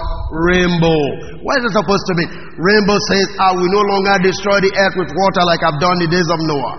[0.52, 1.02] Rainbow.
[1.46, 2.30] What is it supposed to mean?
[2.58, 6.10] Rainbow says, I will no longer destroy the earth with water like I've done the
[6.10, 6.76] days of Noah.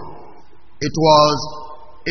[0.83, 1.37] It was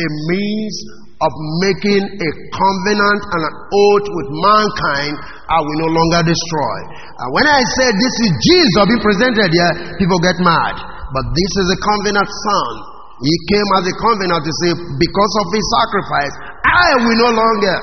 [0.00, 0.76] a means
[1.22, 5.14] of making a covenant and an oath with mankind
[5.46, 6.78] I will no longer destroy.
[7.22, 10.74] And when I say this is Jesus being presented here, people get mad.
[11.12, 12.72] But this is a covenant son.
[13.20, 16.34] He came as a covenant to say, because of his sacrifice,
[16.66, 17.78] I will no longer.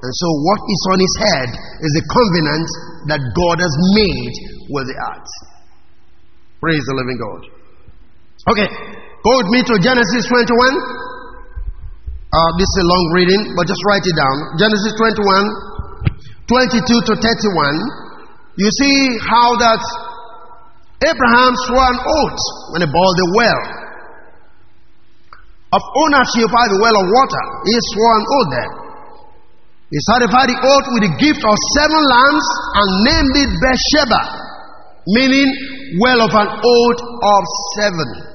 [0.00, 1.48] And so, what is on his head
[1.84, 2.68] is a covenant
[3.12, 4.34] that God has made
[4.72, 5.32] with the earth.
[6.64, 7.42] Praise the living God.
[8.48, 8.68] Okay,
[9.20, 10.56] go with me to Genesis 21.
[12.30, 14.36] Uh, this is a long reading, but just write it down.
[14.54, 15.26] Genesis 21,
[16.46, 17.26] 22 to 31.
[18.54, 19.82] You see how that
[21.10, 23.62] Abraham swore an oath when he bought the well
[25.74, 27.44] of ownership by the well of water.
[27.66, 28.72] He swore an oath there.
[29.90, 32.46] He certified the oath with the gift of seven lambs
[32.78, 34.22] and named it Beersheba,
[35.18, 35.50] meaning
[35.98, 37.42] well of an oath of
[37.74, 38.29] seven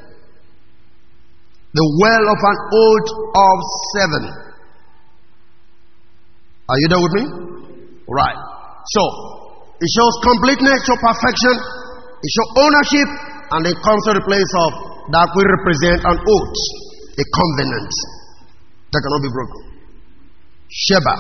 [1.76, 3.58] the well of an oath of
[4.00, 4.24] seven.
[6.72, 7.26] Are you there with me?
[8.08, 8.40] Right.
[8.96, 9.04] So,
[9.76, 11.56] it shows completeness, shows perfection,
[12.24, 13.10] it shows ownership,
[13.60, 14.72] and it comes to the place of
[15.12, 16.60] that we represent an oath,
[17.12, 17.92] a covenant
[18.90, 19.62] that cannot be broken.
[20.72, 21.16] Sheba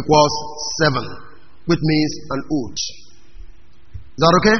[0.00, 0.34] equals
[0.80, 1.04] seven,
[1.68, 2.80] which means an oath.
[3.94, 4.58] Is that okay?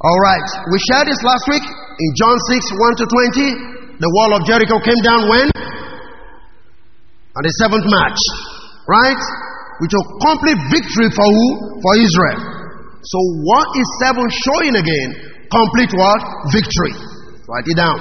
[0.00, 0.48] All right.
[0.72, 1.66] We shared this last week
[2.00, 4.00] in John 6 1 to 20.
[4.00, 5.52] The wall of Jericho came down when?
[7.36, 8.20] On the seventh March.
[8.88, 9.22] Right?
[9.84, 11.46] Which will complete victory for who?
[11.84, 12.40] For Israel.
[13.04, 15.08] So what is seven showing again?
[15.52, 16.20] Complete what?
[16.52, 16.96] Victory.
[17.44, 17.98] Write it down.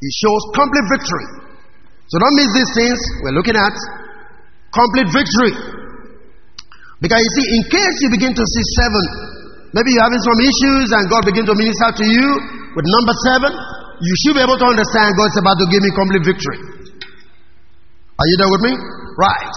[0.00, 1.26] It shows complete victory.
[2.08, 3.76] So don't miss these things we're looking at.
[4.72, 5.52] Complete victory.
[7.00, 9.35] Because you see, in case you begin to see seven
[9.76, 12.28] Maybe you're having some issues and God begin to minister to you
[12.72, 13.52] with number seven.
[14.00, 16.58] You should be able to understand God's about to give me complete victory.
[18.16, 18.72] Are you there with me?
[19.20, 19.54] Right.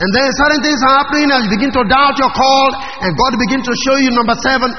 [0.00, 2.68] And then certain things are happening and you begin to doubt your call
[3.04, 4.72] and God begin to show you number seven.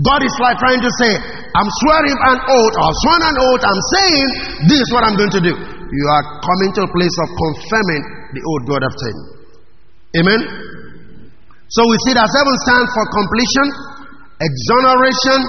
[0.00, 1.12] God is like trying to say,
[1.52, 3.62] I'm swearing an oath or swearing an oath.
[3.66, 4.26] I'm saying
[4.72, 5.52] this is what I'm going to do.
[5.52, 8.02] You are coming to a place of confirming
[8.32, 9.24] the oath God has taken.
[10.22, 10.40] Amen.
[11.68, 13.66] So we see that seven stands for completion,
[14.38, 15.40] exoneration,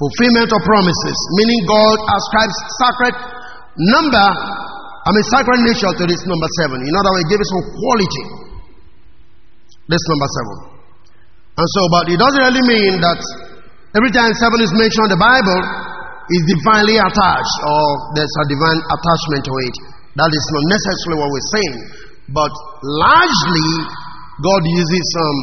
[0.00, 3.14] fulfillment of promises, meaning God ascribes sacred
[3.76, 4.28] number,
[5.04, 6.80] I mean sacred nature to this number seven.
[6.80, 8.24] In other words, give it some quality.
[9.84, 10.56] This number seven.
[11.54, 13.20] And so, but it doesn't really mean that
[13.94, 15.60] every time seven is mentioned in the Bible
[16.32, 17.84] is divinely attached or
[18.16, 19.76] there's a divine attachment to it.
[20.16, 21.76] That is not necessarily what we're saying.
[22.32, 23.70] But largely,
[24.40, 25.38] God uses some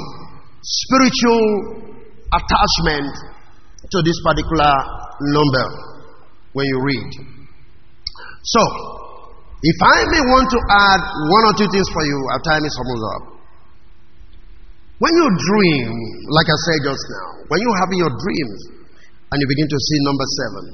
[0.66, 1.91] spiritual
[2.32, 3.12] attachment
[3.92, 4.72] to this particular
[5.36, 5.68] number
[6.54, 7.10] when you read.
[8.44, 8.62] So,
[9.62, 12.76] if I may want to add one or two things for you, our time is
[12.80, 13.24] almost up.
[15.02, 15.90] When you dream,
[16.30, 18.60] like I said just now, when you have your dreams
[19.34, 20.66] and you begin to see number seven,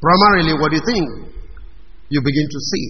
[0.00, 1.06] primarily what do you think?
[2.08, 2.88] You begin to see.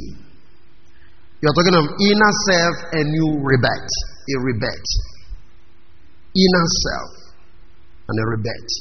[1.42, 3.88] You're talking of inner self and you rebet.
[4.24, 4.86] A rebet.
[6.34, 7.23] Inner self
[8.08, 8.74] and a rebate.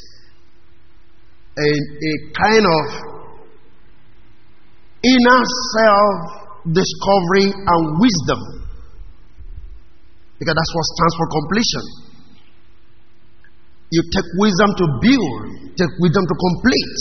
[1.53, 2.83] A, a kind of
[5.03, 8.41] inner self discovery and wisdom.
[10.39, 11.83] Because that's what stands for completion.
[13.91, 15.41] You take wisdom to build,
[15.77, 16.99] take wisdom to complete.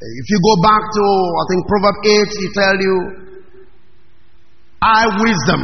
[0.00, 2.96] Eh, if you go back to, I think, Proverb 8, he tell you,
[4.80, 5.62] I wisdom.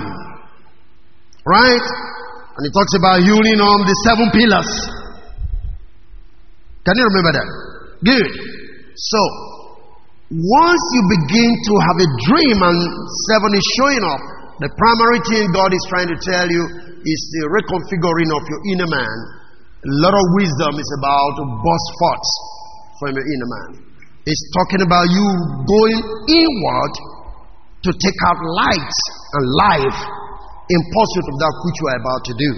[1.47, 1.87] Right?
[2.57, 4.71] And he talks about healing on the seven pillars.
[6.89, 7.49] Can you remember that?
[8.01, 8.33] Good.
[8.97, 9.21] So,
[10.33, 12.79] once you begin to have a dream and
[13.29, 14.23] seven is showing up,
[14.65, 16.65] the primary thing God is trying to tell you
[17.05, 19.17] is the reconfiguring of your inner man.
[19.85, 22.29] A lot of wisdom is about to burst forth
[22.99, 23.71] from your inner man.
[24.25, 25.29] It's talking about you
[25.69, 26.95] going inward
[27.85, 28.97] to take out light
[29.37, 30.01] and life
[30.67, 32.51] in pursuit of that which you are about to do.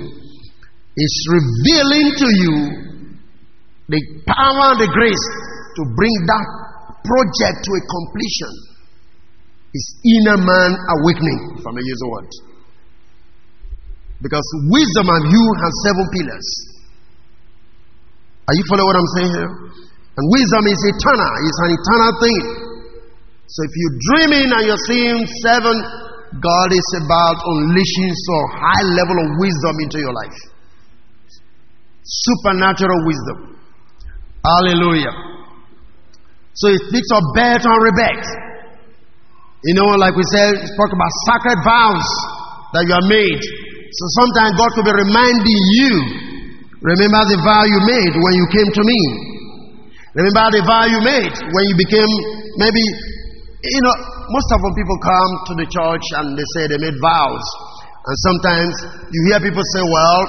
[0.97, 2.55] It's revealing to you
[3.89, 5.25] the power and the grace
[5.77, 6.47] to bring that
[7.05, 8.53] project to a completion.
[9.73, 12.31] It's inner man awakening, if I may use the word.
[14.25, 16.49] Because wisdom and you have seven pillars.
[18.49, 19.53] Are you following what I'm saying here?
[20.19, 22.43] And wisdom is eternal, it's an eternal thing.
[23.47, 25.77] So if you're dreaming and you're seeing seven,
[26.37, 30.39] God is about unleashing some high level of wisdom into your life.
[32.05, 33.57] Supernatural wisdom.
[34.45, 35.15] Hallelujah.
[36.53, 38.29] So it speaks of birth and rebirth.
[39.65, 42.09] You know, like we said, it spoke about sacred vows
[42.77, 43.43] that you are made.
[43.89, 45.93] So sometimes God could be reminding you,
[46.85, 49.01] remember the vow you made when you came to me.
[50.13, 52.11] Remember the vow you made when you became
[52.61, 52.85] maybe,
[53.65, 56.97] you know, most of when people come to the church and they say they made
[57.01, 57.47] vows.
[58.09, 58.73] And sometimes
[59.13, 60.21] you hear people say, Well,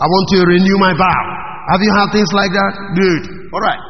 [0.00, 1.22] I want to renew my vow.
[1.70, 2.72] Have you had things like that?
[2.98, 3.22] Good.
[3.54, 3.82] All right.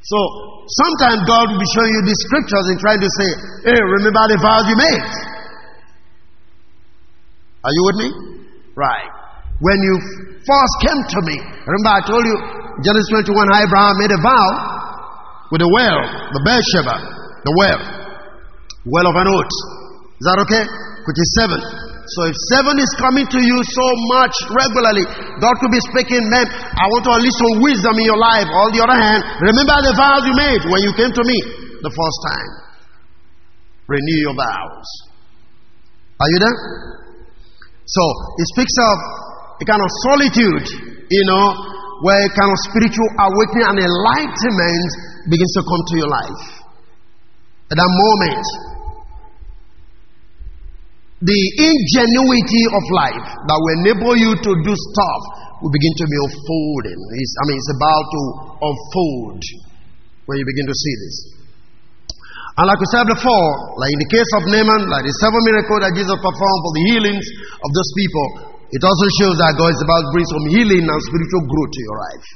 [0.00, 0.18] So
[0.64, 3.28] sometimes God will be showing you the scriptures and trying to say,
[3.68, 5.08] Hey, remember the vows you made.
[7.66, 8.08] Are you with me?
[8.78, 9.10] Right.
[9.60, 9.94] When you
[10.44, 12.36] first came to me, remember I told you
[12.84, 14.48] Genesis 21 Abraham made a vow
[15.50, 16.00] with the well,
[16.36, 16.96] the Beersheba,
[17.40, 17.95] the well,
[18.86, 19.54] well of an oath.
[20.16, 20.64] Is that okay?
[20.64, 21.60] Which is seven.
[22.06, 25.02] So if seven is coming to you so much regularly,
[25.42, 28.46] God could be speaking, man, I want to unleash some wisdom in your life.
[28.46, 31.38] On the other hand, remember the vows you made when you came to me
[31.82, 32.50] the first time.
[33.90, 34.88] Renew your vows.
[36.22, 36.56] Are you there?
[37.86, 38.02] So
[38.38, 38.94] it speaks of
[39.62, 40.66] a kind of solitude,
[41.10, 41.44] you know,
[42.06, 44.90] where a kind of spiritual awakening and enlightenment
[45.26, 46.42] begins to come to your life.
[47.66, 48.46] At that moment,
[51.24, 55.20] the ingenuity of life that will enable you to do stuff
[55.64, 57.00] will begin to be unfolding.
[57.16, 58.22] It's, I mean, it's about to
[58.60, 59.40] unfold
[60.28, 61.16] when you begin to see this.
[62.56, 63.48] And like we said before,
[63.80, 66.84] like in the case of Naaman, like the seven miracles that Jesus performed for the
[66.92, 67.24] healings
[67.64, 68.26] of those people,
[68.72, 71.80] it also shows that God is about to bring some healing and spiritual growth to
[71.80, 72.26] your life.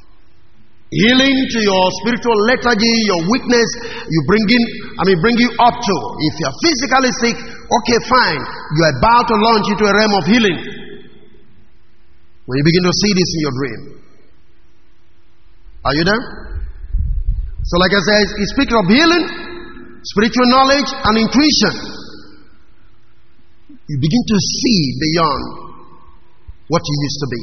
[0.90, 3.68] Healing to your spiritual lethargy, your weakness,
[4.10, 4.62] you bring in,
[4.98, 5.96] I mean, bring you up to.
[6.18, 8.42] If you're physically sick, okay, fine.
[8.74, 10.58] You're about to launch into a realm of healing.
[12.42, 13.80] When you begin to see this in your dream.
[15.86, 16.22] Are you there?
[17.62, 19.24] So, like I said, he speaks of healing,
[20.02, 21.74] spiritual knowledge, and intuition.
[23.86, 25.42] You begin to see beyond
[26.66, 27.42] what you used to be.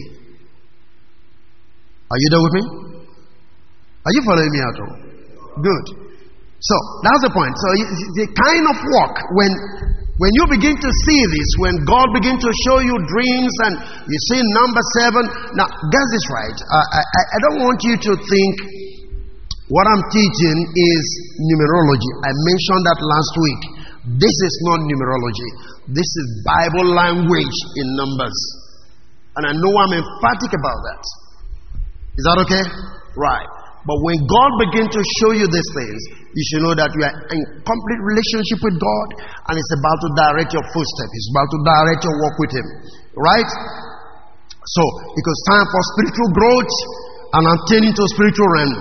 [2.12, 2.87] Are you there with me?
[4.08, 4.96] Are you following me at all?
[5.60, 5.86] Good.
[6.64, 7.52] So that's the point.
[7.52, 7.68] So
[8.16, 9.52] the kind of work when
[10.18, 13.74] when you begin to see this, when God begins to show you dreams and
[14.10, 15.24] you see number seven.
[15.54, 16.58] Now, get this right.
[16.58, 18.54] I, I, I don't want you to think
[19.70, 21.04] what I'm teaching is
[21.38, 22.12] numerology.
[22.26, 23.62] I mentioned that last week.
[24.18, 25.50] This is not numerology.
[25.94, 28.38] This is Bible language in numbers.
[29.38, 31.04] And I know I'm emphatic about that.
[32.18, 32.64] Is that okay?
[33.14, 33.57] Right.
[33.88, 36.00] But when God begins to show you these things,
[36.36, 39.08] you should know that you are in complete relationship with God
[39.48, 41.14] and it's about to direct your footsteps.
[41.16, 42.68] It's about to direct your walk with Him.
[43.16, 43.50] Right?
[44.76, 44.84] So,
[45.16, 46.74] because time for spiritual growth
[47.32, 48.76] and attaining to spiritual realm.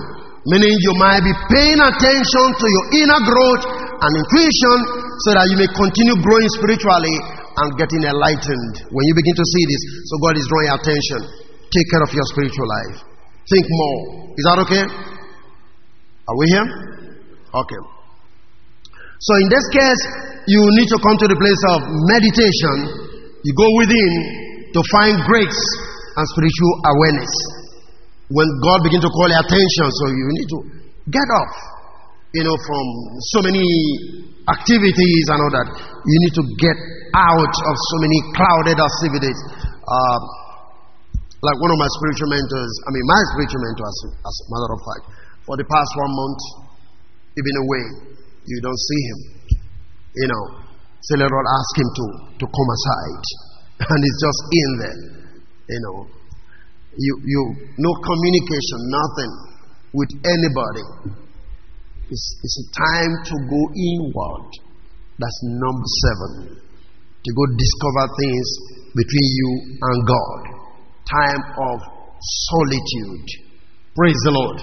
[0.51, 3.63] Meaning you might be paying attention to your inner growth
[4.03, 4.79] and intuition
[5.23, 7.17] so that you may continue growing spiritually
[7.63, 8.75] and getting enlightened.
[8.91, 11.21] When you begin to see this, so God is drawing attention.
[11.71, 13.06] Take care of your spiritual life.
[13.47, 13.99] Think more.
[14.35, 14.85] Is that okay?
[16.27, 16.69] Are we here?
[17.55, 17.81] Okay.
[19.23, 20.03] So in this case,
[20.51, 21.79] you need to come to the place of
[22.11, 22.77] meditation.
[23.47, 24.13] You go within
[24.75, 25.63] to find grace
[26.19, 27.33] and spiritual awareness.
[28.29, 30.59] When God begins to call your attention, so you need to
[31.15, 31.55] get off,
[32.35, 32.85] you know, from
[33.31, 33.63] so many
[34.51, 35.69] activities and all that.
[35.79, 36.77] You need to get
[37.15, 39.39] out of so many clouded activities.
[39.87, 40.19] Uh,
[41.45, 44.71] like one of my spiritual mentors, I mean, my spiritual mentor, as, as a matter
[44.73, 45.05] of fact,
[45.45, 46.41] for the past one month,
[47.37, 47.85] even away,
[48.49, 49.19] you don't see him.
[50.17, 50.43] You know,
[51.05, 52.07] so the Lord ask him to,
[52.41, 53.25] to come aside.
[53.93, 55.01] And he's just in there.
[55.69, 55.97] You know,
[56.97, 57.41] you, you,
[57.77, 59.33] no communication, nothing
[59.93, 60.85] with anybody.
[62.09, 64.49] It's, it's a time to go inward.
[65.21, 66.57] That's number seven.
[67.27, 68.47] to go discover things
[68.95, 69.51] between you
[69.83, 70.56] and God.
[71.07, 71.77] Time of
[72.19, 73.27] solitude.
[73.95, 74.59] Praise the Lord.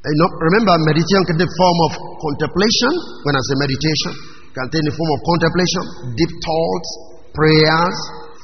[0.00, 1.92] You know, remember, meditation can take form of
[2.24, 2.92] contemplation.
[3.28, 4.12] When I say meditation,
[4.56, 5.82] can take the form of contemplation,
[6.16, 6.88] deep thoughts,
[7.36, 7.96] prayers,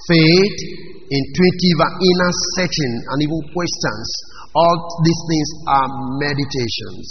[0.05, 0.57] faith,
[1.09, 4.07] intuitive inner searching, and even questions.
[4.53, 5.89] All these things are
[6.21, 7.07] meditations.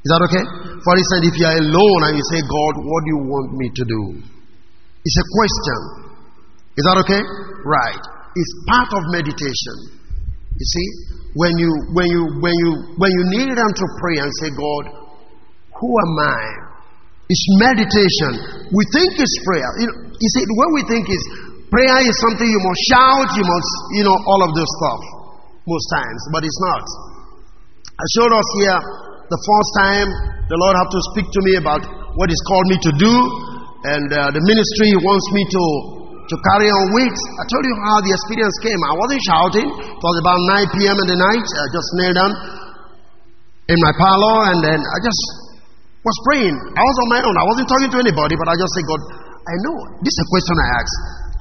[0.00, 0.44] Is that okay?
[0.80, 3.66] For instance, if you are alone and you say, God, what do you want me
[3.74, 4.02] to do?
[5.04, 5.78] It's a question.
[6.78, 7.22] Is that okay?
[7.66, 8.19] Right.
[8.36, 9.76] It's part of meditation.
[10.54, 10.88] You see,
[11.34, 14.84] when you when you when you when you kneel down to pray and say, God,
[15.78, 16.70] who am I?
[17.30, 18.66] It's meditation.
[18.74, 19.70] We think it's prayer.
[19.78, 21.22] You, know, you see, the way we think is
[21.70, 25.00] prayer is something you must shout, you must, you know, all of those stuff
[25.70, 26.84] most times, but it's not.
[27.86, 28.78] I showed us here
[29.30, 30.08] the first time
[30.50, 31.82] the Lord had to speak to me about
[32.18, 33.14] what He's called me to do
[33.94, 35.62] and uh, the ministry He wants me to
[36.30, 37.16] to carry on with.
[37.42, 38.78] I told you how the experience came.
[38.86, 39.66] I wasn't shouting.
[39.66, 40.96] It was about 9 p.m.
[41.02, 41.42] in the night.
[41.42, 42.32] I just knelt down
[43.66, 45.22] in my parlor and then I just
[46.06, 46.54] was praying.
[46.54, 47.34] I was on my own.
[47.34, 49.02] I wasn't talking to anybody, but I just said, God,
[49.42, 49.76] I know.
[50.06, 50.92] This is a question I ask.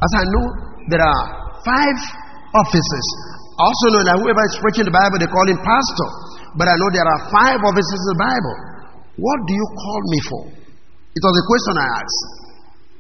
[0.02, 0.46] As I know
[0.90, 1.24] there are
[1.62, 1.98] five
[2.58, 3.06] offices.
[3.62, 6.10] I also know that whoever is preaching the Bible, they call him pastor.
[6.58, 8.56] But I know there are five offices in the Bible.
[9.22, 10.42] What do you call me for?
[11.14, 12.22] It was a question I asked.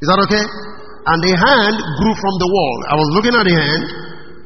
[0.04, 0.46] Is that okay?
[1.08, 2.76] And the hand grew from the wall.
[2.91, 3.84] I was looking at the hand,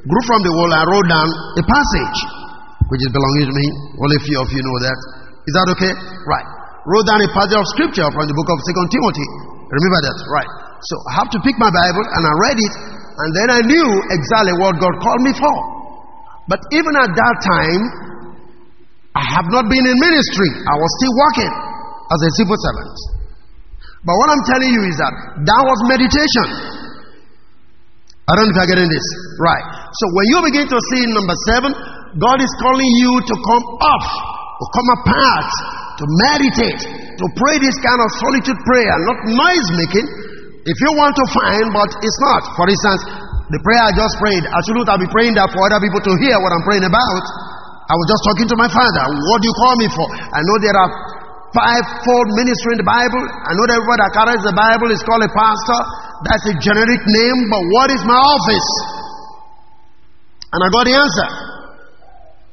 [0.05, 0.69] grew from the wall.
[0.69, 1.27] I wrote down
[1.57, 2.17] a passage,
[2.93, 3.67] which is belonging to me.
[3.97, 4.97] Only a few of you know that.
[5.49, 5.93] Is that okay?
[6.29, 6.47] Right.
[6.85, 9.27] Wrote down a passage of scripture from the book of Second Timothy.
[9.71, 10.17] Remember that?
[10.29, 10.51] Right.
[10.83, 12.73] So I have to pick my Bible and I read it,
[13.17, 15.57] and then I knew exactly what God called me for.
[16.51, 17.81] But even at that time,
[19.15, 20.51] I have not been in ministry.
[20.67, 21.53] I was still working
[22.11, 22.95] as a civil servant.
[24.03, 25.13] But what I'm telling you is that
[25.47, 26.47] that was meditation.
[28.23, 29.07] I don't know if you're getting this.
[29.39, 29.65] Right.
[29.95, 31.71] So when you begin to see number seven,
[32.19, 34.07] God is calling you to come off,
[34.59, 35.49] to come apart,
[35.99, 40.07] to meditate, to pray this kind of solitude prayer, not noise making.
[40.63, 42.43] If you want to find, but it's not.
[42.55, 43.01] For instance,
[43.51, 46.13] the prayer I just prayed, I shouldn't have been praying that for other people to
[46.23, 47.23] hear what I'm praying about.
[47.83, 49.03] I was just talking to my father.
[49.03, 50.07] What do you call me for?
[50.07, 50.91] I know there are
[51.53, 53.23] fivefold ministry in the Bible.
[53.23, 55.79] I know that everybody that carries the Bible is called a pastor.
[56.25, 58.69] That's a generic name, but what is my office?
[60.53, 61.29] And I got the answer.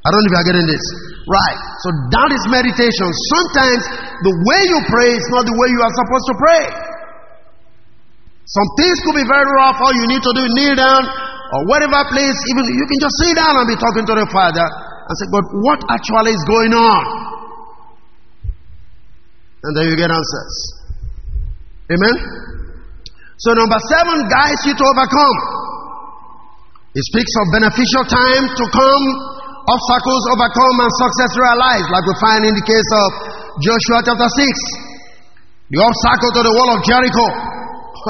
[0.01, 0.84] I don't know if you're getting this.
[1.28, 1.59] Right.
[1.84, 3.09] So that is meditation.
[3.36, 3.82] Sometimes
[4.24, 6.64] the way you pray is not the way you are supposed to pray.
[8.48, 9.76] Some things could be very rough.
[9.78, 11.05] All you need to do is kneel down
[11.51, 14.64] or whatever place, even you can just sit down and be talking to the Father
[14.64, 17.03] and say, God, what actually is going on?
[19.61, 20.54] And then you get answers.
[21.92, 22.16] Amen?
[23.40, 25.36] So, number seven guides you to overcome.
[26.92, 29.04] It speaks of beneficial time to come,
[29.68, 33.08] obstacles overcome, and success realized, like we find in the case of
[33.62, 34.90] Joshua chapter 6.
[35.70, 37.26] The obstacle to the wall of Jericho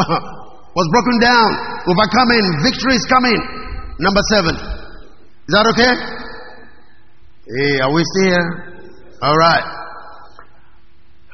[0.78, 1.51] was broken down,
[1.92, 3.36] overcoming, victory is coming.
[4.01, 4.57] Number seven.
[4.57, 5.92] Is that okay?
[7.44, 8.48] Hey, are we still here?
[9.20, 9.80] All right.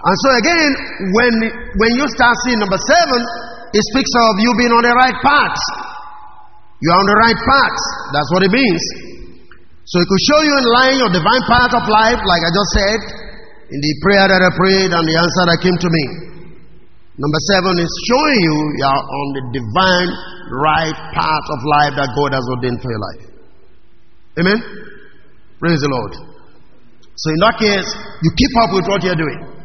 [0.07, 0.71] And so again,
[1.19, 3.21] when when you start seeing number seven,
[3.75, 5.59] it speaks of you being on the right path.
[6.79, 7.79] You are on the right path.
[8.15, 8.83] That's what it means.
[9.91, 12.71] So it could show you in line your divine path of life, like I just
[12.75, 13.01] said,
[13.71, 16.05] in the prayer that I prayed and the answer that came to me.
[17.19, 20.11] Number seven is showing you you are on the divine
[20.53, 23.23] right path of life that God has ordained for your life.
[24.39, 24.59] Amen?
[25.59, 26.13] Praise the Lord.
[27.17, 27.89] So in that case,
[28.23, 29.56] you keep up with what you're doing.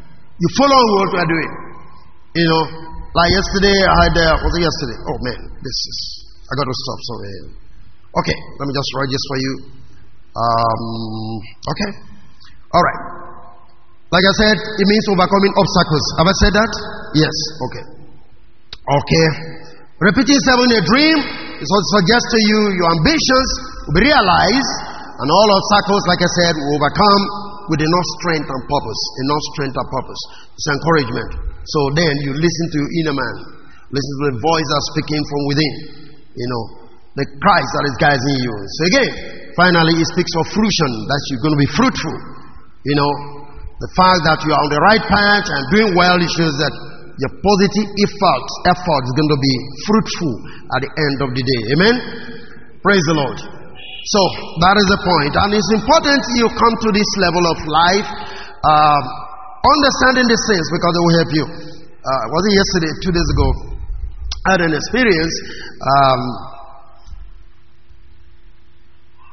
[0.41, 1.51] You follow what we are doing.
[2.33, 2.63] You know,
[3.13, 4.97] like yesterday, I had, uh, was it yesterday?
[5.05, 5.99] Oh man, this is,
[6.49, 6.99] I got to stop.
[7.13, 7.29] Sorry.
[8.09, 9.53] Okay, let me just write this for you.
[10.33, 10.83] Um,
[11.77, 11.91] okay.
[12.73, 13.01] All right.
[14.09, 16.05] Like I said, it means overcoming obstacles.
[16.17, 16.71] Have I said that?
[17.21, 17.35] Yes.
[17.69, 17.85] Okay.
[18.81, 19.27] Okay.
[20.01, 21.17] Repeating seven in a dream
[21.61, 23.49] is what suggests to you your ambitions
[23.85, 24.73] will be realized
[25.21, 29.01] and all obstacles, like I said, will overcome with enough strength and purpose.
[29.27, 30.21] Enough strength and purpose.
[30.57, 31.29] It's encouragement.
[31.67, 33.35] So then you listen to your inner man.
[33.91, 35.73] Listen to the voice that's speaking from within.
[36.31, 36.63] You know,
[37.19, 38.53] the Christ that is guiding you.
[38.55, 39.11] So again,
[39.59, 42.15] finally, it speaks of fruition, that you're going to be fruitful.
[42.87, 43.11] You know,
[43.83, 46.73] the fact that you are on the right path and doing well, it shows that
[47.19, 49.55] your positive effort, effort is going to be
[49.85, 50.33] fruitful
[50.73, 51.61] at the end of the day.
[51.77, 51.95] Amen?
[52.81, 53.60] Praise the Lord.
[54.01, 54.21] So,
[54.65, 55.33] that is the point.
[55.37, 58.09] And it's important you come to this level of life,
[58.65, 59.01] uh,
[59.61, 61.45] understanding the things because it will help you.
[62.01, 63.47] Uh, was it yesterday, two days ago?
[64.41, 65.35] I had an experience
[65.85, 66.21] um,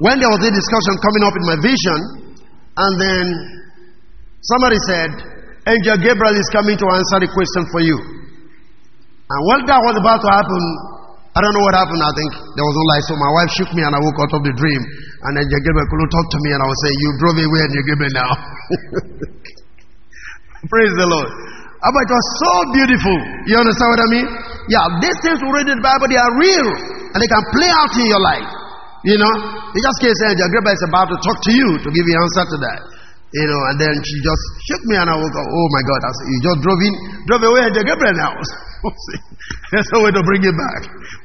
[0.05, 1.99] when there was a discussion coming up in my vision,
[2.77, 3.25] and then
[4.45, 5.11] somebody said,
[5.65, 7.97] Angel Gabriel is coming to answer the question for you.
[7.97, 10.63] And when that was about to happen,
[11.39, 12.03] I don't know what happened.
[12.03, 13.05] I think there was no light.
[13.07, 14.83] So my wife shook me and I woke out of the dream.
[15.23, 17.73] And then Gabriel couldn't talk to me and I was saying, You drove away and
[17.79, 18.31] Gabriel now.
[20.75, 21.31] Praise the Lord.
[21.79, 23.17] Ah, but it was so beautiful.
[23.47, 24.27] You understand what I mean?
[24.67, 26.69] Yeah, these things we read in the Bible, they are real.
[27.15, 28.51] And they can play out in your life.
[29.07, 29.31] You know?
[29.31, 32.51] In just case Angel Gabriel is about to talk to you to give you answer
[32.51, 32.83] to that.
[33.31, 35.47] You know, and then she just shook me and I woke up.
[35.47, 36.01] Oh my God.
[36.03, 36.95] I said, You just drove in,
[37.31, 38.35] drove away Angel Gabriel now.
[39.73, 40.81] There's no way to bring it back.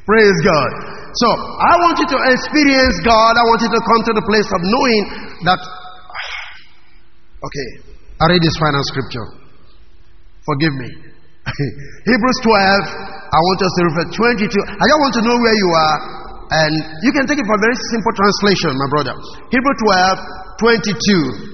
[0.06, 0.70] Praise God.
[1.14, 3.34] So, I want you to experience God.
[3.38, 5.04] I want you to come to the place of knowing
[5.50, 5.60] that.
[7.44, 7.70] Okay,
[8.24, 9.28] I read this final scripture.
[10.48, 10.90] Forgive me.
[12.08, 14.48] Hebrews 12, I want us to refer 22.
[14.48, 15.98] I just want to know where you are.
[16.56, 16.72] And
[17.04, 19.16] you can take it for a very simple translation, my brother.
[19.52, 21.54] Hebrew 12, 22.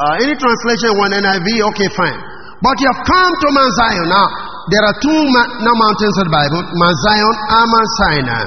[0.00, 2.35] Uh, any translation, one NIV, okay, fine.
[2.64, 4.06] But you have come to Mount Zion.
[4.08, 4.26] Now,
[4.72, 8.46] there are two ma- now mountains in the Bible Mount Zion and Mount Sinai.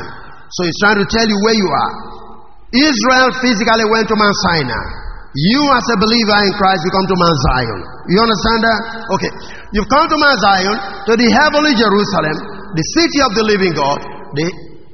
[0.49, 1.93] So he's trying to tell you where you are.
[2.73, 4.85] Israel physically went to Mount Sinai.
[5.29, 7.79] You, as a believer in Christ, you come to Mount Zion.
[8.09, 8.79] You understand that?
[9.13, 9.31] Okay.
[9.77, 10.75] You've come to Mount Zion,
[11.05, 12.35] to the heavenly Jerusalem,
[12.73, 14.01] the city of the living God.
[14.33, 14.45] The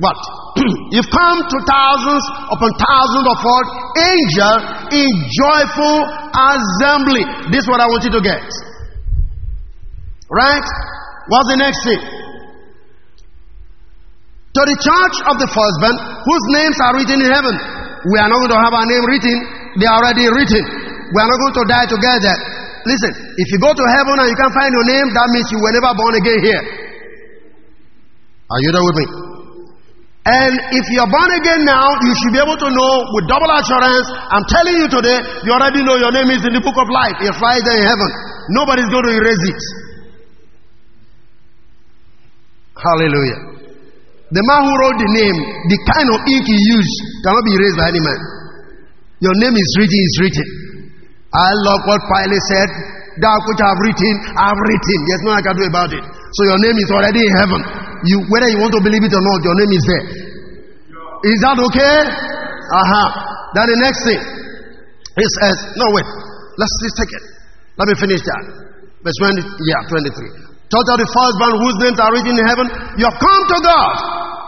[0.04, 0.20] what?
[0.96, 3.66] You've come to thousands upon thousands of what?
[3.96, 4.62] Angels
[4.92, 5.08] in
[5.40, 5.98] joyful
[6.36, 7.24] assembly.
[7.48, 8.44] This is what I want you to get.
[10.36, 10.68] Right?
[11.32, 12.02] What's the next thing?
[14.56, 17.56] To the church of the firstborn, whose names are written in heaven.
[18.12, 19.36] We are not going to have our name written,
[19.80, 20.64] they are already written.
[21.12, 22.36] We are not going to die together.
[22.84, 25.60] Listen, if you go to heaven and you can't find your name, that means you
[25.64, 26.64] were never born again here.
[28.46, 29.08] Are you there with me?
[30.26, 34.08] And if you're born again now, you should be able to know with double assurance.
[34.10, 37.18] I'm telling you today, you already know your name is in the book of life.
[37.22, 38.10] It's right there in heaven.
[38.54, 39.85] Nobody's going to erase it.
[42.76, 43.40] Hallelujah.
[44.36, 45.38] The man who wrote the name,
[45.70, 48.20] the kind of ink he used, cannot be erased by any man.
[49.24, 50.48] Your name is written, is written.
[51.32, 52.70] I love what Pilate said.
[53.16, 54.98] That which I have written, I have written.
[55.08, 56.04] There's nothing I can do about it.
[56.04, 57.62] So your name is already in heaven.
[58.04, 60.06] You, whether you want to believe it or not, your name is there.
[61.32, 61.98] Is that okay?
[62.76, 63.10] Uh huh.
[63.56, 64.20] Then the next thing,
[65.16, 66.04] it says, no wait,
[66.60, 67.24] let's, let's take it.
[67.80, 68.44] Let me finish that.
[69.00, 70.55] Verse 20, yeah, 23.
[70.66, 72.66] Church of the firstborn whose names are written in heaven,
[72.98, 73.94] you have come to God,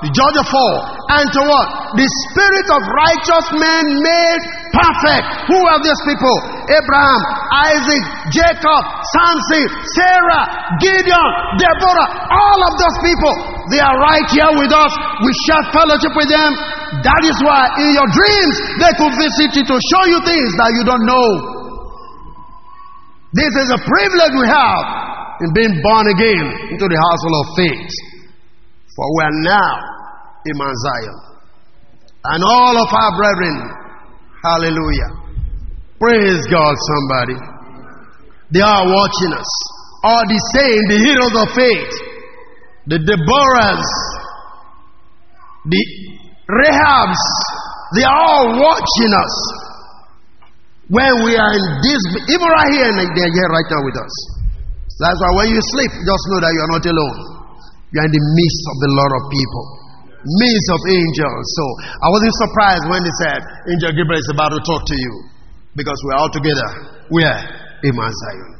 [0.01, 0.77] the judge of all,
[1.13, 1.67] and to what?
[1.93, 4.41] The spirit of righteous men made
[4.73, 5.25] perfect.
[5.45, 6.35] Who are these people?
[6.73, 7.21] Abraham,
[7.69, 8.03] Isaac,
[8.33, 8.81] Jacob,
[9.13, 10.43] Samson, Sarah,
[10.81, 11.29] Gideon,
[11.61, 13.33] Deborah, all of those people,
[13.69, 14.91] they are right here with us.
[15.21, 16.51] We share fellowship with them.
[17.05, 20.71] That is why in your dreams they could visit you to show you things that
[20.81, 21.29] you don't know.
[23.37, 25.07] This is a privilege we have
[25.41, 27.93] in being born again into the household of faith.
[28.95, 29.73] For we are now
[30.45, 31.17] in Mount Zion.
[32.25, 33.57] And all of our brethren,
[34.43, 35.11] hallelujah.
[35.99, 37.37] Praise God, somebody.
[38.51, 39.51] They are watching us.
[40.03, 41.93] All the same, the heroes of faith,
[42.87, 43.87] the Deborahs,
[45.65, 45.81] the
[46.47, 47.23] Rahabs,
[47.95, 49.33] they are all watching us.
[50.87, 52.01] When we are in this,
[52.31, 54.36] even right here, they're here right now with us.
[54.97, 57.17] That's why when you sleep, just know that you are not alone.
[57.93, 59.63] You are in the midst of the lot of people,
[60.41, 61.45] midst of angels.
[61.53, 61.63] So
[62.01, 65.13] I wasn't surprised when they said, Angel Gabriel is about to talk to you
[65.77, 66.67] because we're all together.
[67.13, 67.37] Where?
[67.85, 68.51] In Mount Zion.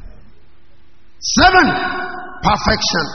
[1.42, 1.68] Seven,
[2.46, 3.06] perfection,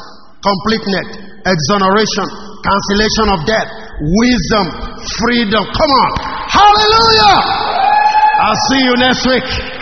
[0.42, 1.08] completeness,
[1.46, 2.26] exoneration,
[2.66, 3.70] cancellation of death,
[4.02, 4.66] wisdom,
[5.22, 5.62] freedom.
[5.62, 6.10] Come on.
[6.50, 7.38] Hallelujah.
[8.42, 9.81] I'll see you next week.